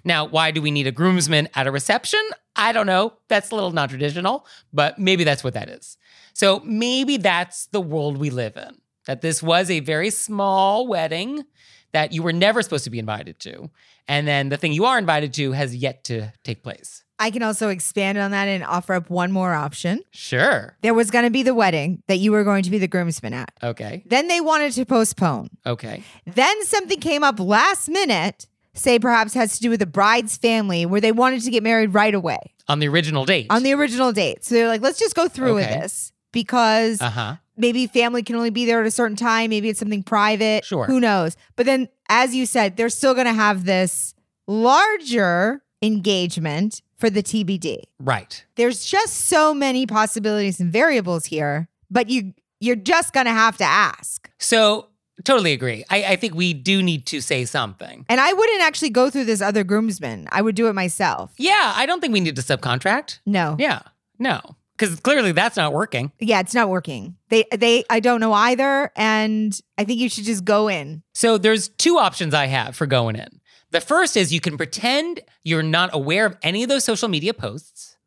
[0.03, 2.21] Now, why do we need a groomsman at a reception?
[2.55, 3.13] I don't know.
[3.29, 5.97] That's a little non traditional, but maybe that's what that is.
[6.33, 8.77] So maybe that's the world we live in
[9.07, 11.43] that this was a very small wedding
[11.91, 13.71] that you were never supposed to be invited to.
[14.07, 17.03] And then the thing you are invited to has yet to take place.
[17.19, 20.01] I can also expand on that and offer up one more option.
[20.11, 20.77] Sure.
[20.81, 23.33] There was going to be the wedding that you were going to be the groomsman
[23.33, 23.51] at.
[23.61, 24.03] Okay.
[24.05, 25.49] Then they wanted to postpone.
[25.65, 26.01] Okay.
[26.25, 30.85] Then something came up last minute, say perhaps has to do with the bride's family,
[30.85, 33.47] where they wanted to get married right away On the original date.
[33.49, 34.45] on the original date.
[34.45, 37.35] So they're like, let's just go through with this because Uh huh.
[37.57, 39.49] maybe family can only be there at a certain time.
[39.49, 40.63] Maybe it's something private.
[40.63, 40.85] Sure.
[40.85, 41.35] Who knows?
[41.57, 44.13] But then, as you said, they're still going to have this
[44.47, 47.83] larger engagement for the TBD.
[47.99, 48.43] Right.
[48.55, 53.63] There's just so many possibilities and variables here, but you you're just to have to
[53.63, 54.29] ask.
[54.37, 54.89] So
[55.23, 55.85] totally agree.
[55.89, 58.05] I, I think we do need to say something.
[58.09, 60.27] And I wouldn't actually go through this other groomsman.
[60.31, 61.31] I would do it myself.
[61.37, 63.19] Yeah, I don't think we need to subcontract.
[63.25, 63.55] No.
[63.57, 63.81] Yeah.
[64.17, 64.41] No.
[64.77, 66.11] Because clearly that's not working.
[66.19, 67.15] Yeah, it's not working.
[67.29, 71.03] They they I don't know either and I think you should just go in.
[71.13, 73.39] So there's two options I have for going in.
[73.71, 77.33] The first is you can pretend you're not aware of any of those social media
[77.33, 77.97] posts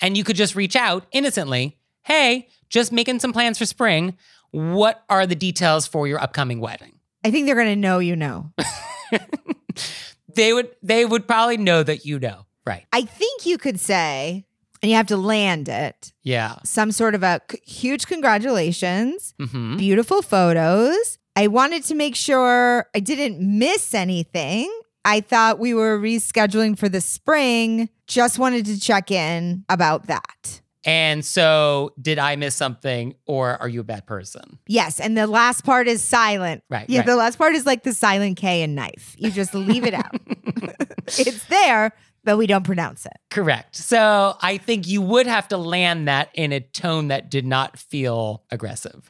[0.00, 1.78] and you could just reach out innocently.
[2.02, 4.16] Hey, just making some plans for spring.
[4.50, 6.98] What are the details for your upcoming wedding?
[7.24, 8.52] I think they're going to know you know.
[10.34, 12.46] They would they would probably know that you know.
[12.66, 12.86] Right.
[12.92, 14.44] I think you could say
[14.82, 16.12] and you have to land it.
[16.22, 16.56] Yeah.
[16.64, 21.18] Some sort of a c- huge congratulations, hmm beautiful photos.
[21.34, 24.70] I wanted to make sure I didn't miss anything.
[25.04, 27.88] I thought we were rescheduling for the spring.
[28.06, 30.60] Just wanted to check in about that.
[30.84, 34.58] And so, did I miss something or are you a bad person?
[34.66, 36.64] Yes, and the last part is silent.
[36.68, 37.06] Right, Yeah, right.
[37.06, 39.14] the last part is like the silent K and knife.
[39.16, 40.16] You just leave it out.
[41.06, 41.92] it's there,
[42.24, 43.12] but we don't pronounce it.
[43.30, 43.76] Correct.
[43.76, 47.78] So, I think you would have to land that in a tone that did not
[47.78, 49.08] feel aggressive.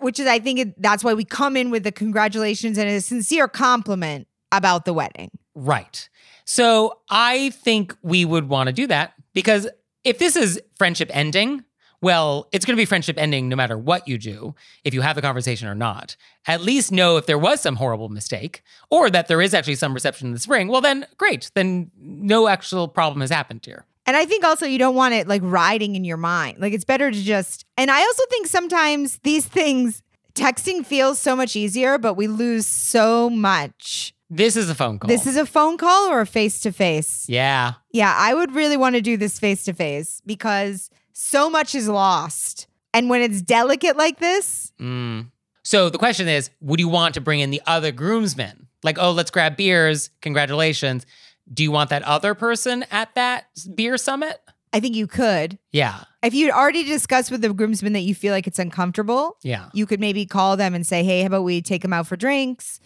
[0.00, 3.00] Which is, I think, it, that's why we come in with the congratulations and a
[3.00, 5.30] sincere compliment about the wedding.
[5.54, 6.08] Right.
[6.44, 9.68] So, I think we would want to do that because
[10.04, 11.64] if this is friendship ending,
[12.00, 15.14] well, it's going to be friendship ending no matter what you do, if you have
[15.14, 16.16] the conversation or not.
[16.46, 19.94] At least know if there was some horrible mistake or that there is actually some
[19.94, 20.66] reception in the spring.
[20.66, 21.50] Well, then great.
[21.54, 23.86] Then no actual problem has happened here.
[24.04, 26.58] And I think also you don't want it like riding in your mind.
[26.58, 30.02] Like it's better to just, and I also think sometimes these things,
[30.34, 34.12] texting feels so much easier, but we lose so much.
[34.34, 35.08] This is a phone call.
[35.08, 37.26] This is a phone call or a face to face?
[37.28, 37.74] yeah.
[37.92, 41.86] Yeah, I would really want to do this face to face because so much is
[41.88, 42.66] lost.
[42.94, 45.26] And when it's delicate like this, Mm.
[45.64, 48.66] So the question is, would you want to bring in the other groomsmen?
[48.82, 50.10] Like, oh, let's grab beers.
[50.22, 51.06] Congratulations.
[51.52, 54.40] Do you want that other person at that beer summit?
[54.72, 55.58] I think you could.
[55.70, 56.04] Yeah.
[56.22, 59.68] If you'd already discussed with the groomsmen that you feel like it's uncomfortable, Yeah.
[59.74, 62.16] you could maybe call them and say, "Hey, how about we take them out for
[62.16, 62.80] drinks,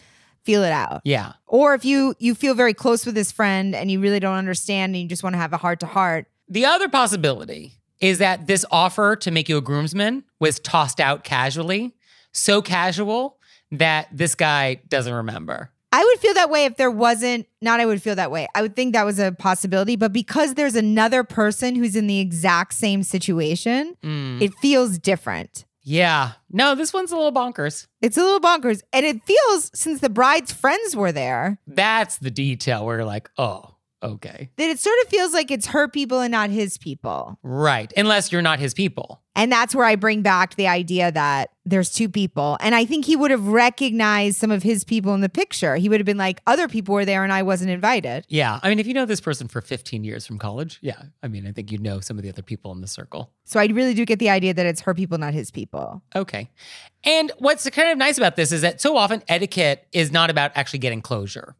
[0.47, 1.33] feel it out." Yeah.
[1.45, 4.95] Or if you you feel very close with this friend and you really don't understand
[4.95, 8.47] and you just want to have a heart to heart, The other possibility is that
[8.47, 11.93] this offer to make you a groomsman was tossed out casually,
[12.31, 13.37] so casual
[13.71, 15.57] that this guy doesn't remember.
[15.91, 18.47] I would feel that way if there wasn't, not I would feel that way.
[18.55, 22.19] I would think that was a possibility, but because there's another person who's in the
[22.19, 24.41] exact same situation, Mm.
[24.41, 25.65] it feels different.
[25.87, 26.33] Yeah.
[26.51, 27.87] No, this one's a little bonkers.
[28.01, 28.81] It's a little bonkers.
[28.91, 33.29] And it feels, since the bride's friends were there, That's the detail where you're like,
[33.37, 34.49] oh, okay.
[34.57, 37.37] That it sort of feels like it's her people and not his people.
[37.43, 37.91] Right.
[37.97, 39.21] Unless you're not his people.
[39.35, 42.57] And that's where I bring back the idea that there's two people.
[42.59, 45.75] And I think he would have recognized some of his people in the picture.
[45.75, 48.25] He would have been like, other people were there and I wasn't invited.
[48.29, 48.59] Yeah.
[48.63, 51.03] I mean, if you know this person for 15 years from college, yeah.
[51.21, 53.31] I mean, I think you know some of the other people in the circle.
[53.45, 56.01] So I really do get the idea that it's her people, not his people.
[56.15, 56.49] Okay.
[57.03, 60.51] And what's kind of nice about this is that so often etiquette is not about
[60.55, 61.55] actually getting closure.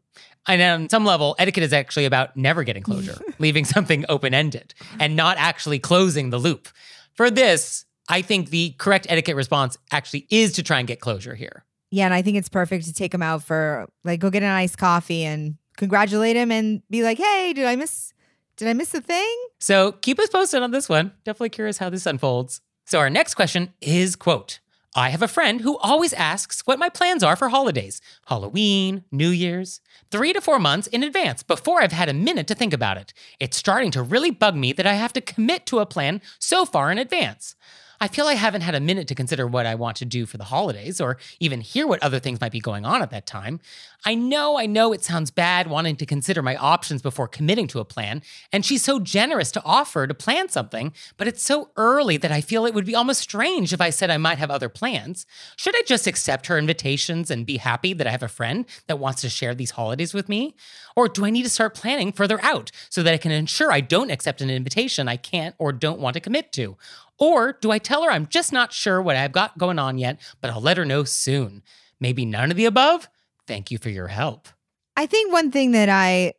[0.48, 4.74] And on some level, etiquette is actually about never getting closure, leaving something open ended
[4.98, 6.68] and not actually closing the loop.
[7.12, 11.34] For this, I think the correct etiquette response actually is to try and get closure
[11.34, 11.64] here.
[11.90, 12.06] Yeah.
[12.06, 14.78] And I think it's perfect to take him out for like, go get an iced
[14.78, 18.12] coffee and congratulate him and be like, hey, did I miss,
[18.56, 19.36] did I miss a thing?
[19.60, 21.12] So keep us posted on this one.
[21.24, 22.60] Definitely curious how this unfolds.
[22.84, 24.60] So our next question is quote,
[24.98, 29.28] I have a friend who always asks what my plans are for holidays, Halloween, New
[29.28, 29.80] Year's,
[30.10, 33.14] three to four months in advance before I've had a minute to think about it.
[33.38, 36.64] It's starting to really bug me that I have to commit to a plan so
[36.64, 37.54] far in advance.
[38.00, 40.36] I feel I haven't had a minute to consider what I want to do for
[40.36, 43.58] the holidays or even hear what other things might be going on at that time.
[44.04, 47.80] I know, I know it sounds bad wanting to consider my options before committing to
[47.80, 52.16] a plan, and she's so generous to offer to plan something, but it's so early
[52.18, 54.68] that I feel it would be almost strange if I said I might have other
[54.68, 55.26] plans.
[55.56, 59.00] Should I just accept her invitations and be happy that I have a friend that
[59.00, 60.54] wants to share these holidays with me?
[60.94, 63.80] Or do I need to start planning further out so that I can ensure I
[63.80, 66.76] don't accept an invitation I can't or don't want to commit to?
[67.18, 70.20] Or do I tell her I'm just not sure what I've got going on yet,
[70.40, 71.62] but I'll let her know soon?
[72.00, 73.08] Maybe none of the above?
[73.46, 74.48] Thank you for your help.
[74.96, 76.34] I think one thing that I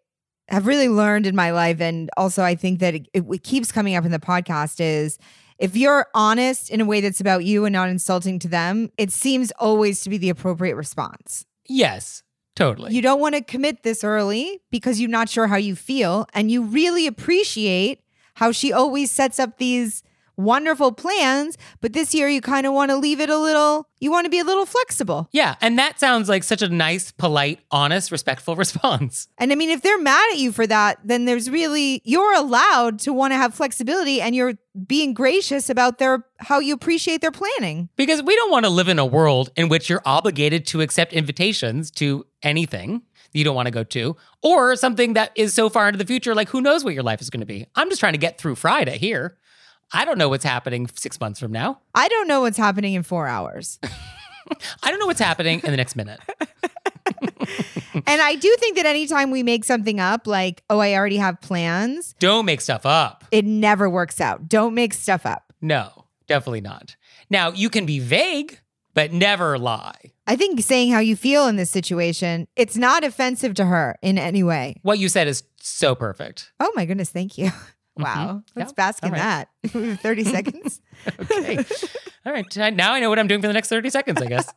[0.48, 3.96] have really learned in my life, and also I think that it, it keeps coming
[3.96, 5.18] up in the podcast, is
[5.58, 9.12] if you're honest in a way that's about you and not insulting to them, it
[9.12, 11.46] seems always to be the appropriate response.
[11.68, 12.24] Yes,
[12.56, 12.94] totally.
[12.94, 16.50] You don't want to commit this early because you're not sure how you feel, and
[16.50, 18.02] you really appreciate
[18.36, 20.02] how she always sets up these
[20.40, 24.10] wonderful plans, but this year you kind of want to leave it a little, you
[24.10, 25.28] want to be a little flexible.
[25.32, 29.28] yeah, and that sounds like such a nice, polite, honest, respectful response.
[29.38, 33.00] And I mean, if they're mad at you for that, then there's really, you're allowed
[33.00, 34.54] to want to have flexibility and you're
[34.88, 37.90] being gracious about their, how you appreciate their planning.
[37.98, 41.12] Because we don't want to live in a world in which you're obligated to accept
[41.12, 43.02] invitations to anything
[43.34, 46.34] you don't want to go to, or something that is so far into the future,
[46.34, 47.68] like who knows what your life is going to be.
[47.76, 49.38] I'm just trying to get through Friday here.
[49.92, 51.80] I don't know what's happening six months from now.
[51.96, 53.80] I don't know what's happening in four hours.
[54.84, 56.20] I don't know what's happening in the next minute.
[57.94, 61.42] and I do think that anytime we make something up, like, oh, I already have
[61.42, 63.26] plans, Don't make stuff up.
[63.32, 64.48] it never works out.
[64.48, 65.54] Don't make stuff up.
[65.62, 66.96] No, definitely not.
[67.30, 68.60] Now, you can be vague,
[68.94, 70.12] but never lie.
[70.28, 74.18] I think saying how you feel in this situation, it's not offensive to her in
[74.18, 74.76] any way.
[74.84, 76.52] What you said is so perfect.
[76.60, 77.52] Oh my goodness, thank you.
[78.00, 78.20] Mm-hmm.
[78.20, 78.44] Wow.
[78.56, 79.50] Let's Yeah, bask in all that.
[79.68, 80.82] 30 seconds.
[81.20, 81.58] Okay.
[82.26, 82.76] All right.
[82.76, 84.52] Now I know what I'm doing for the next 30 seconds, I guess.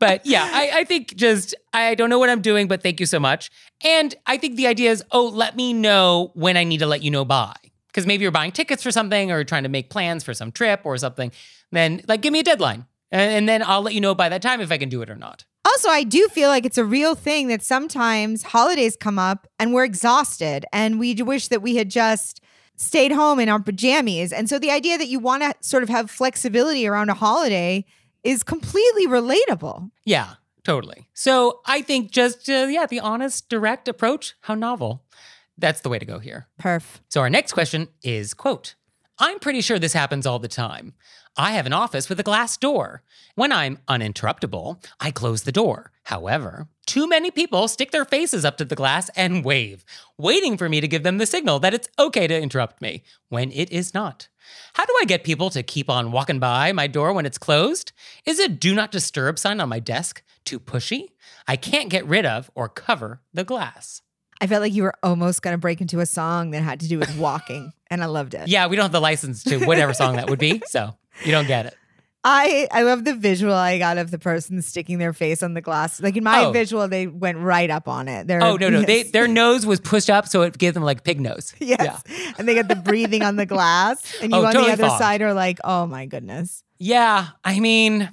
[0.00, 3.06] But yeah, I, I think just, I don't know what I'm doing, but thank you
[3.06, 3.50] so much.
[3.84, 7.02] And I think the idea is, oh, let me know when I need to let
[7.02, 7.54] you know by.
[7.88, 10.82] Because maybe you're buying tickets for something or trying to make plans for some trip
[10.84, 11.32] or something.
[11.72, 12.86] Then, like, give me a deadline.
[13.10, 15.10] And, and then I'll let you know by that time if I can do it
[15.10, 15.44] or not.
[15.68, 19.74] Also, I do feel like it's a real thing that sometimes holidays come up and
[19.74, 22.40] we're exhausted and we wish that we had just
[22.76, 24.32] stayed home in our pajamas.
[24.32, 27.84] And so the idea that you want to sort of have flexibility around a holiday
[28.24, 29.90] is completely relatable.
[30.06, 31.08] Yeah, totally.
[31.12, 35.04] So I think just, uh, yeah, the honest, direct approach, how novel.
[35.58, 36.46] That's the way to go here.
[36.58, 37.00] Perf.
[37.10, 38.74] So our next question is quote,
[39.18, 40.94] I'm pretty sure this happens all the time.
[41.36, 43.02] I have an office with a glass door.
[43.34, 45.92] When I'm uninterruptible, I close the door.
[46.04, 49.84] However, too many people stick their faces up to the glass and wave,
[50.16, 53.52] waiting for me to give them the signal that it's okay to interrupt me when
[53.52, 54.28] it is not.
[54.74, 57.92] How do I get people to keep on walking by my door when it's closed?
[58.24, 61.08] Is a do not disturb sign on my desk too pushy?
[61.46, 64.02] I can't get rid of or cover the glass.
[64.40, 66.88] I felt like you were almost going to break into a song that had to
[66.88, 68.46] do with walking, and I loved it.
[68.48, 71.46] Yeah, we don't have the license to whatever song that would be, so you don't
[71.46, 71.74] get it.
[72.24, 75.60] I I love the visual I got of the person sticking their face on the
[75.60, 76.00] glass.
[76.02, 76.50] Like in my Oh.
[76.50, 78.26] visual, they went right up on it.
[78.26, 81.04] They're, Oh no, no, they their nose was pushed up, so it gave them like
[81.04, 81.54] pig nose.
[81.60, 82.02] Yes.
[82.36, 84.02] And they get the breathing on the glass.
[84.22, 84.98] And oh, you Oh, on totally the other fogged.
[85.02, 86.64] side are like, oh my goodness.
[86.78, 88.10] Yeah, I mean,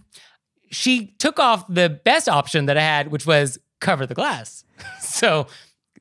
[0.71, 4.63] she took off the best option that I had, which was cover the glass.
[4.99, 5.47] so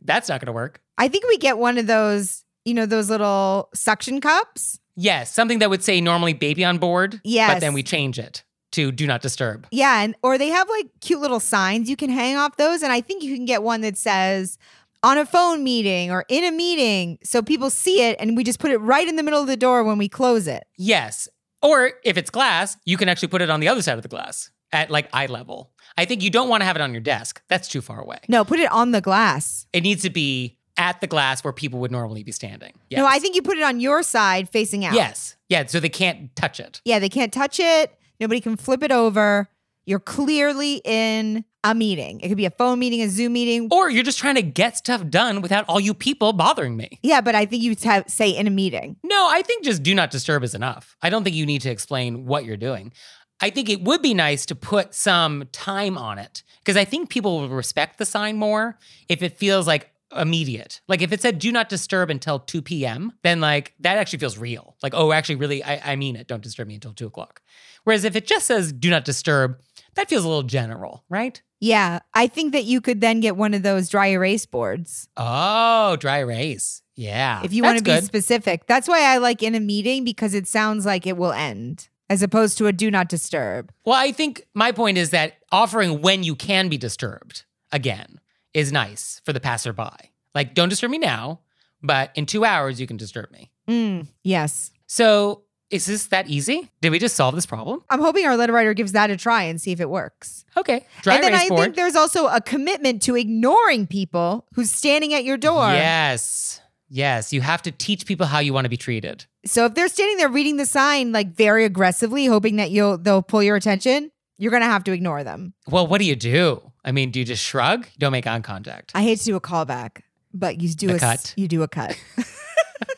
[0.02, 0.80] that's not going to work.
[0.98, 4.78] I think we get one of those, you know, those little suction cups.
[4.96, 7.20] Yes, something that would say normally baby on board.
[7.24, 7.54] Yes.
[7.54, 9.66] But then we change it to do not disturb.
[9.70, 10.02] Yeah.
[10.02, 12.82] And or they have like cute little signs you can hang off those.
[12.82, 14.58] And I think you can get one that says,
[15.04, 18.58] on a phone meeting or in a meeting so people see it and we just
[18.58, 20.64] put it right in the middle of the door when we close it.
[20.78, 21.28] Yes.
[21.62, 24.08] Or if it's glass, you can actually put it on the other side of the
[24.08, 25.72] glass at like eye level.
[25.96, 27.42] I think you don't want to have it on your desk.
[27.48, 28.18] That's too far away.
[28.28, 29.66] No, put it on the glass.
[29.72, 32.72] It needs to be at the glass where people would normally be standing.
[32.90, 32.98] Yes.
[32.98, 34.94] No, I think you put it on your side facing out.
[34.94, 35.36] Yes.
[35.48, 35.66] Yeah.
[35.66, 36.80] So they can't touch it.
[36.84, 37.96] Yeah, they can't touch it.
[38.20, 39.48] Nobody can flip it over.
[39.86, 42.20] You're clearly in a meeting.
[42.20, 43.68] It could be a phone meeting, a Zoom meeting.
[43.70, 46.98] Or you're just trying to get stuff done without all you people bothering me.
[47.02, 48.96] Yeah, but I think you have, say in a meeting.
[49.02, 50.96] No, I think just do not disturb is enough.
[51.02, 52.92] I don't think you need to explain what you're doing.
[53.40, 57.10] I think it would be nice to put some time on it because I think
[57.10, 60.80] people will respect the sign more if it feels like immediate.
[60.88, 64.38] Like if it said do not disturb until 2 p.m., then like that actually feels
[64.38, 64.76] real.
[64.82, 66.26] Like, oh, actually, really, I, I mean it.
[66.28, 67.40] Don't disturb me until 2 o'clock.
[67.84, 69.58] Whereas if it just says do not disturb,
[69.94, 71.40] that feels a little general, right?
[71.60, 75.96] Yeah, I think that you could then get one of those dry erase boards Oh,
[75.96, 76.82] dry erase.
[76.96, 77.40] Yeah.
[77.42, 78.04] if you want to be good.
[78.04, 78.66] specific.
[78.66, 82.22] That's why I like in a meeting because it sounds like it will end as
[82.22, 83.72] opposed to a do not disturb.
[83.84, 88.20] Well, I think my point is that offering when you can be disturbed again
[88.54, 90.12] is nice for the passerby.
[90.34, 91.40] Like, don't disturb me now,
[91.82, 93.50] but in two hours you can disturb me.
[93.68, 94.70] Mm, yes.
[94.86, 96.70] So, is this that easy?
[96.80, 97.82] Did we just solve this problem?
[97.90, 100.44] I'm hoping our letter writer gives that a try and see if it works.
[100.56, 100.86] Okay.
[101.02, 101.60] Dry and then I board.
[101.60, 105.70] think there's also a commitment to ignoring people who's standing at your door.
[105.70, 106.60] Yes.
[106.88, 107.32] Yes.
[107.32, 109.24] You have to teach people how you want to be treated.
[109.46, 113.22] So if they're standing there reading the sign like very aggressively, hoping that you'll they'll
[113.22, 115.54] pull your attention, you're gonna have to ignore them.
[115.66, 116.72] Well, what do you do?
[116.84, 117.86] I mean, do you just shrug?
[117.98, 118.92] Don't make eye contact.
[118.94, 121.32] I hate to do a callback, but you do a cut.
[121.36, 121.98] You do a cut.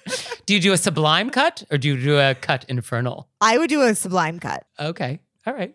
[0.47, 3.29] Do you do a sublime cut or do you do a cut infernal?
[3.41, 4.65] I would do a sublime cut.
[4.79, 5.19] Okay.
[5.45, 5.75] All right.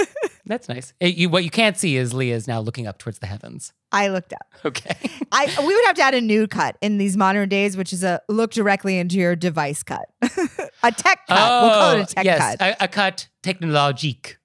[0.46, 0.92] That's nice.
[1.00, 3.72] Eh, you, what you can't see is Leah is now looking up towards the heavens.
[3.90, 4.46] I looked up.
[4.64, 4.96] Okay.
[5.32, 8.04] I we would have to add a new cut in these modern days, which is
[8.04, 10.06] a look directly into your device cut.
[10.22, 11.62] a tech cut.
[11.62, 12.60] we'll call it a tech Oh, yes, cut.
[12.60, 14.38] A, a cut technologique.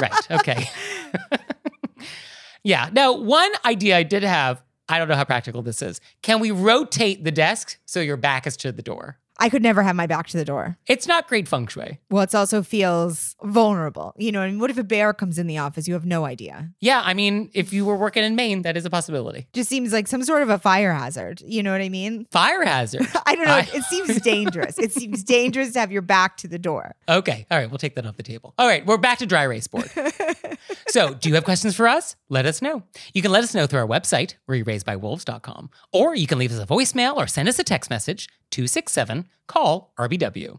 [0.00, 0.30] right.
[0.30, 0.68] Okay.
[2.64, 2.88] Yeah.
[2.92, 6.00] Now, one idea I did have, I don't know how practical this is.
[6.22, 9.18] Can we rotate the desk so your back is to the door?
[9.38, 10.78] I could never have my back to the door.
[10.86, 11.98] It's not great feng shui.
[12.10, 14.14] Well, it also feels vulnerable.
[14.16, 15.88] You know, and what if a bear comes in the office?
[15.88, 16.70] You have no idea.
[16.80, 19.48] Yeah, I mean, if you were working in Maine, that is a possibility.
[19.52, 21.42] Just seems like some sort of a fire hazard.
[21.44, 22.26] You know what I mean?
[22.30, 23.08] Fire hazard.
[23.26, 23.54] I don't know.
[23.54, 24.78] I- it seems dangerous.
[24.78, 26.94] It seems dangerous to have your back to the door.
[27.08, 27.44] Okay.
[27.50, 27.68] All right.
[27.68, 28.54] We'll take that off the table.
[28.58, 28.86] All right.
[28.86, 29.90] We're back to dry erase board.
[30.88, 32.14] so, do you have questions for us?
[32.28, 32.82] Let us know.
[33.12, 36.66] You can let us know through our website, wereraisedbywolves.com, or you can leave us a
[36.66, 40.58] voicemail or send us a text message 267 call RBW.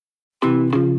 [0.43, 0.97] And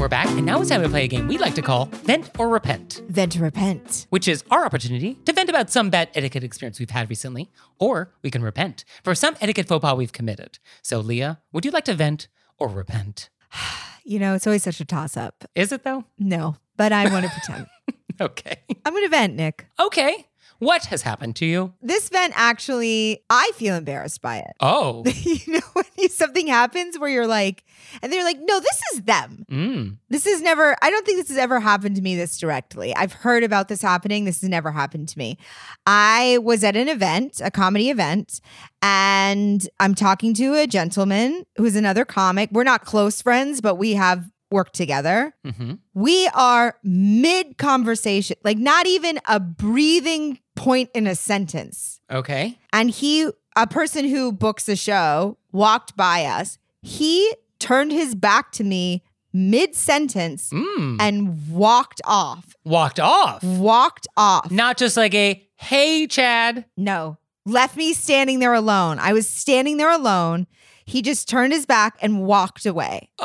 [0.00, 2.30] we're back, and now it's time to play a game we like to call Vent
[2.38, 4.06] or Repent, Vent to repent.
[4.10, 8.12] which is our opportunity to vent about some bad etiquette experience we've had recently, or
[8.22, 10.58] we can repent for some etiquette faux pas we've committed.
[10.82, 12.28] So, Leah, would you like to vent
[12.58, 13.28] or repent?
[14.06, 15.46] You know, it's always such a toss up.
[15.54, 16.04] Is it though?
[16.18, 17.66] No, but I want to pretend.
[18.20, 18.58] Okay.
[18.84, 19.66] I'm going to vent, Nick.
[19.80, 20.26] Okay.
[20.64, 21.74] What has happened to you?
[21.82, 24.52] This vent actually, I feel embarrassed by it.
[24.60, 25.04] Oh.
[25.22, 27.64] you know, when something happens where you're like,
[28.02, 29.44] and they're like, no, this is them.
[29.50, 29.96] Mm.
[30.08, 32.96] This is never, I don't think this has ever happened to me this directly.
[32.96, 34.24] I've heard about this happening.
[34.24, 35.36] This has never happened to me.
[35.84, 38.40] I was at an event, a comedy event,
[38.80, 42.48] and I'm talking to a gentleman who's another comic.
[42.52, 45.34] We're not close friends, but we have worked together.
[45.44, 52.00] hmm We are mid conversation, like not even a breathing point in a sentence.
[52.10, 52.58] Okay.
[52.72, 56.58] And he, a person who books a show, walked by us.
[56.82, 59.02] He turned his back to me
[59.32, 60.96] mid sentence Mm.
[61.00, 62.54] and walked off.
[62.64, 63.42] Walked off.
[63.42, 64.50] Walked off.
[64.50, 66.64] Not just like a, hey, Chad.
[66.76, 68.98] No, left me standing there alone.
[69.00, 70.46] I was standing there alone.
[70.86, 73.08] He just turned his back and walked away.
[73.18, 73.24] Uh,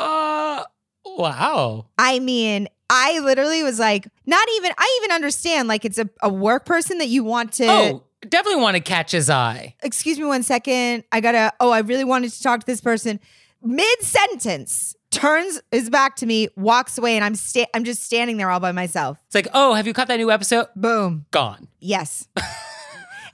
[1.19, 1.85] wow.
[1.97, 6.29] I mean, I literally was like, not even, I even understand, like, it's a, a
[6.29, 7.67] work person that you want to.
[7.67, 9.75] Oh, definitely want to catch his eye.
[9.83, 11.03] excuse me one second.
[11.11, 13.19] I gotta, oh, I really wanted to talk to this person.
[13.61, 18.37] Mid sentence, turns his back to me, walks away, and I'm sta- I'm just standing
[18.37, 19.17] there all by myself.
[19.27, 20.67] It's like, oh, have you caught that new episode?
[20.75, 21.25] Boom.
[21.31, 21.67] Gone.
[21.79, 22.27] Yes.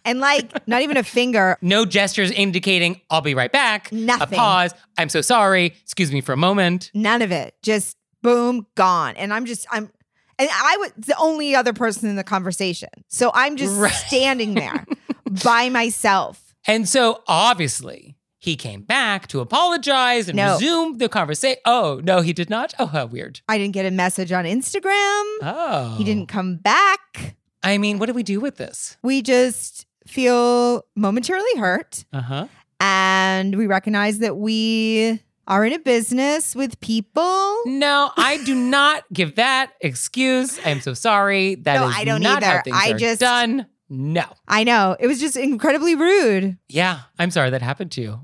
[0.06, 1.58] and like, not even a finger.
[1.66, 3.92] No gestures indicating I'll be right back.
[3.92, 4.38] Nothing.
[4.38, 4.74] A pause.
[4.98, 5.74] I'm so sorry.
[5.84, 6.92] Excuse me for a moment.
[6.94, 7.56] None of it.
[7.64, 9.16] Just boom, gone.
[9.18, 9.90] And I'm just, I'm,
[10.38, 12.90] and I was the only other person in the conversation.
[13.08, 13.92] So I'm just Right.
[13.92, 14.86] standing there
[15.44, 16.54] by myself.
[16.68, 20.54] And so obviously he came back to apologize and No.
[20.54, 21.60] resume the conversation.
[21.66, 22.74] Oh, no, he did not.
[22.78, 23.42] Oh, how weird.
[23.50, 25.24] I didn't get a message on Instagram.
[25.42, 25.96] Oh.
[25.98, 26.34] He didn't oh.
[26.34, 27.36] come back.
[27.64, 28.98] I mean, what do we do with this?
[29.02, 32.06] We just feel momentarily hurt.
[32.14, 32.48] Uh huh.
[32.80, 37.56] and we recognize that we are in a business with people.
[37.66, 40.60] No, I do not give that excuse.
[40.66, 41.56] I'm so sorry.
[41.56, 42.62] That is No, I don't not how either.
[42.64, 43.68] things I are just- done.
[43.88, 44.24] No.
[44.48, 46.58] I know it was just incredibly rude.
[46.68, 48.20] Yeah, I'm sorry that happened to you.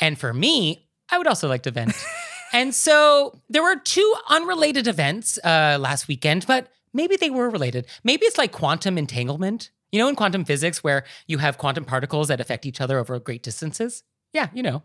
[0.00, 1.92] And for me, I would also like to vent.
[2.52, 7.86] and so there were two unrelated events uh, last weekend, but maybe they were related.
[8.04, 9.72] Maybe it's like quantum entanglement.
[9.92, 13.18] You know, in quantum physics, where you have quantum particles that affect each other over
[13.20, 14.02] great distances?
[14.32, 14.82] Yeah, you know,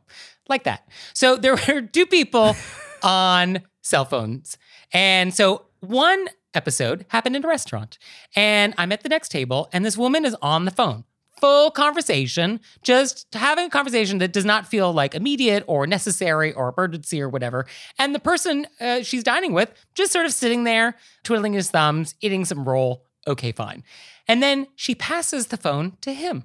[0.49, 0.87] like that.
[1.13, 2.55] So there were two people
[3.03, 4.57] on cell phones.
[4.93, 7.97] And so one episode happened in a restaurant.
[8.35, 11.05] And I'm at the next table, and this woman is on the phone.
[11.39, 16.73] Full conversation, just having a conversation that does not feel like immediate or necessary or
[16.75, 17.67] emergency or whatever.
[17.99, 22.15] And the person uh, she's dining with just sort of sitting there, twiddling his thumbs,
[22.21, 23.05] eating some roll.
[23.27, 23.83] Okay, fine.
[24.27, 26.43] And then she passes the phone to him.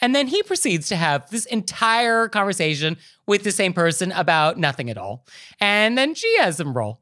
[0.00, 4.90] And then he proceeds to have this entire conversation with the same person about nothing
[4.90, 5.26] at all.
[5.60, 7.00] And then she has them roll.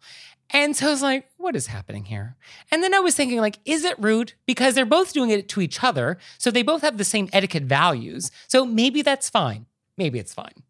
[0.50, 2.36] And so I was like, what is happening here?
[2.70, 4.34] And then I was thinking, like, is it rude?
[4.46, 6.18] Because they're both doing it to each other.
[6.38, 8.30] So they both have the same etiquette values.
[8.46, 9.66] So maybe that's fine.
[9.98, 10.62] Maybe it's fine.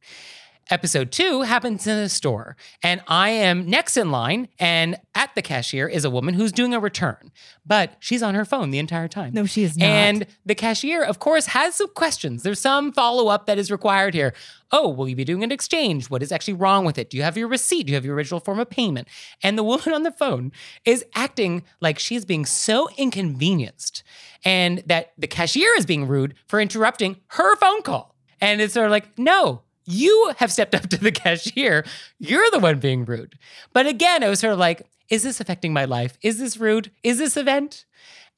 [0.68, 5.42] Episode two happens in a store, and I am next in line, and at the
[5.42, 7.30] cashier is a woman who's doing a return,
[7.64, 9.32] but she's on her phone the entire time.
[9.32, 9.86] No, she is not.
[9.86, 12.42] And the cashier, of course, has some questions.
[12.42, 14.34] There's some follow up that is required here.
[14.72, 16.10] Oh, will you be doing an exchange?
[16.10, 17.10] What is actually wrong with it?
[17.10, 17.84] Do you have your receipt?
[17.86, 19.06] Do you have your original form of payment?
[19.44, 20.50] And the woman on the phone
[20.84, 24.02] is acting like she's being so inconvenienced
[24.44, 28.16] and that the cashier is being rude for interrupting her phone call.
[28.40, 31.84] And it's sort of like, no, you have stepped up to the cashier.
[32.18, 33.38] You're the one being rude.
[33.72, 36.18] But again, I was sort of like, is this affecting my life?
[36.22, 36.90] Is this rude?
[37.02, 37.84] Is this event?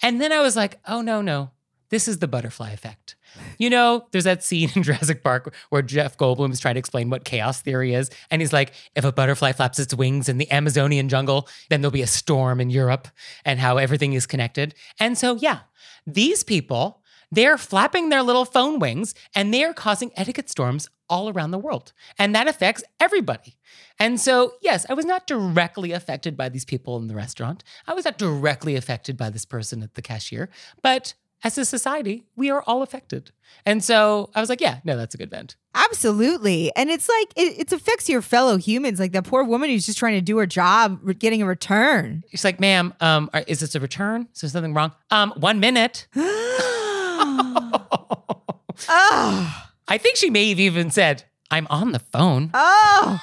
[0.02, 1.50] And then I was like, oh, no, no.
[1.90, 3.16] This is the butterfly effect.
[3.56, 7.08] You know, there's that scene in Jurassic Park where Jeff Goldblum is trying to explain
[7.08, 8.10] what chaos theory is.
[8.30, 11.90] And he's like, if a butterfly flaps its wings in the Amazonian jungle, then there'll
[11.90, 13.08] be a storm in Europe
[13.44, 14.74] and how everything is connected.
[15.00, 15.60] And so, yeah,
[16.06, 21.28] these people, they're flapping their little phone wings and they are causing etiquette storms all
[21.28, 21.92] around the world.
[22.18, 23.56] And that affects everybody.
[23.98, 27.64] And so, yes, I was not directly affected by these people in the restaurant.
[27.86, 30.48] I was not directly affected by this person at the cashier.
[30.82, 31.14] But
[31.44, 33.30] as a society, we are all affected.
[33.64, 35.56] And so I was like, yeah, no, that's a good vent.
[35.74, 36.72] Absolutely.
[36.74, 38.98] And it's like, it, it affects your fellow humans.
[38.98, 42.24] Like that poor woman who's just trying to do her job, getting a return.
[42.30, 44.28] She's like, ma'am, um, is this a return?
[44.34, 44.92] Is there something wrong?
[45.10, 46.08] Um, one minute.
[48.88, 52.50] oh, I think she may have even said, I'm on the phone.
[52.54, 53.20] oh,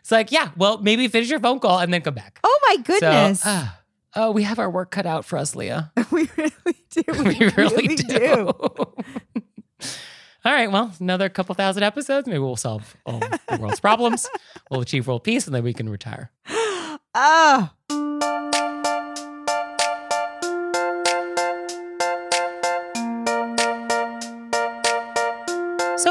[0.00, 2.40] It's like, yeah, well, maybe finish your phone call and then come back.
[2.44, 3.40] oh my goodness.
[3.40, 3.80] So, ah,
[4.16, 5.92] oh, we have our work cut out for us, Leah.
[6.10, 7.02] we really do.
[7.24, 8.52] We really, do.
[10.44, 12.26] All right, well, another couple thousand episodes.
[12.26, 14.28] Maybe we'll solve all the world's problems.
[14.70, 16.30] We'll achieve world peace, and then we can retire.
[17.14, 17.70] Oh.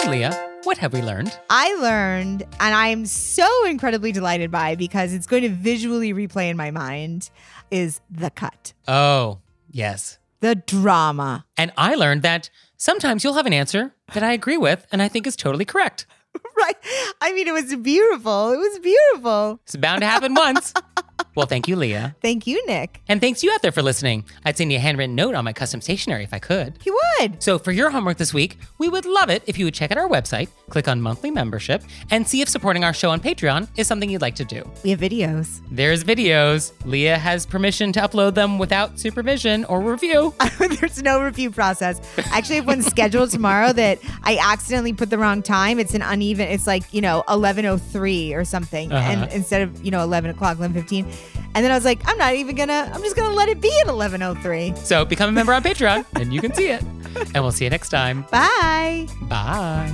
[0.02, 0.32] So, Leah,
[0.64, 1.38] what have we learned?
[1.50, 6.58] I learned, and I'm so incredibly delighted by because it's going to visually replay in
[6.58, 7.30] my mind,
[7.70, 9.40] is the cut, Oh,
[9.70, 10.18] yes.
[10.40, 11.46] the drama.
[11.56, 15.08] And I learned that sometimes you'll have an answer that I agree with and I
[15.08, 16.08] think is totally correct.
[16.62, 16.76] Right?
[17.22, 18.52] I mean, it was beautiful.
[18.52, 19.60] It was beautiful.
[19.64, 20.74] It's bound to happen once.
[21.36, 22.16] Well, thank you, Leah.
[22.22, 23.02] Thank you, Nick.
[23.08, 24.26] And thanks you out there for listening.
[24.44, 26.78] I'd send you a handwritten note on my custom stationery if I could.
[26.84, 27.42] He would.
[27.42, 29.98] So, for your homework this week, we would love it if you would check out
[29.98, 33.88] our website, click on monthly membership, and see if supporting our show on Patreon is
[33.88, 34.70] something you'd like to do.
[34.84, 35.62] We have videos.
[35.72, 36.74] There's videos.
[36.86, 40.34] Leah has permission to upload them without supervision or review.
[40.60, 42.02] There's no review process.
[42.18, 45.80] I actually have one scheduled tomorrow that I accidentally put the wrong time.
[45.80, 46.50] It's an uneven.
[46.52, 49.12] It's like you know 11:03 or something, Uh-huh.
[49.12, 51.06] and instead of you know 11 o'clock, 11:15.
[51.54, 52.90] And then I was like, I'm not even gonna.
[52.94, 54.78] I'm just gonna let it be at 11:03.
[54.78, 56.82] So, become a member on Patreon and you can see it.
[57.34, 58.26] And we'll see you next time.
[58.32, 59.08] Bye.
[59.24, 59.92] Bye.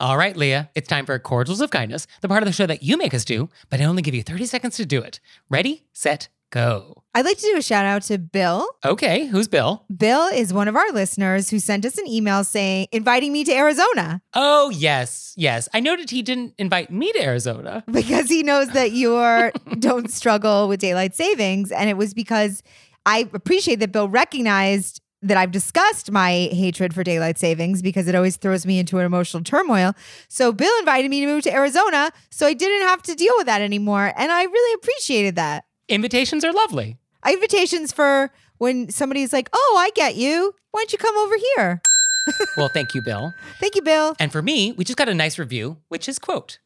[0.00, 2.82] All right, Leah, it's time for Cordials of Kindness, the part of the show that
[2.82, 5.20] you make us do, but I only give you 30 seconds to do it.
[5.48, 7.02] Ready, set, go.
[7.14, 8.66] I'd like to do a shout out to Bill.
[8.84, 9.84] Okay, who's Bill?
[9.94, 13.52] Bill is one of our listeners who sent us an email saying inviting me to
[13.52, 15.68] Arizona Oh, yes, yes.
[15.74, 17.84] I noted he didn't invite me to Arizona.
[17.90, 22.62] because he knows that you are don't struggle with daylight savings and it was because
[23.04, 28.14] I appreciate that Bill recognized that I've discussed my hatred for daylight savings because it
[28.14, 29.94] always throws me into an emotional turmoil.
[30.28, 33.46] So Bill invited me to move to Arizona so I didn't have to deal with
[33.46, 35.64] that anymore and I really appreciated that.
[35.92, 36.96] Invitations are lovely.
[37.28, 40.54] Invitations for when somebody's like, "Oh, I get you.
[40.70, 41.82] Why don't you come over here?"
[42.56, 43.34] Well, thank you, Bill.
[43.60, 44.14] Thank you, Bill.
[44.18, 46.58] And for me, we just got a nice review, which is quote,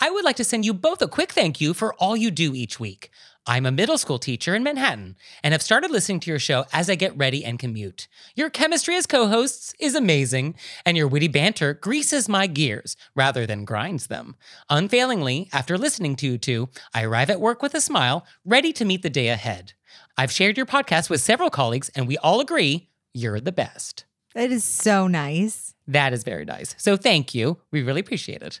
[0.00, 2.54] I would like to send you both a quick thank you for all you do
[2.54, 3.10] each week.
[3.46, 6.90] I'm a middle school teacher in Manhattan and have started listening to your show as
[6.90, 8.06] I get ready and commute.
[8.34, 13.46] Your chemistry as co hosts is amazing, and your witty banter greases my gears rather
[13.46, 14.36] than grinds them.
[14.68, 18.84] Unfailingly, after listening to you two, I arrive at work with a smile, ready to
[18.84, 19.72] meet the day ahead.
[20.16, 24.04] I've shared your podcast with several colleagues, and we all agree you're the best.
[24.34, 25.74] That is so nice.
[25.86, 26.74] That is very nice.
[26.76, 27.58] So thank you.
[27.70, 28.60] We really appreciate it.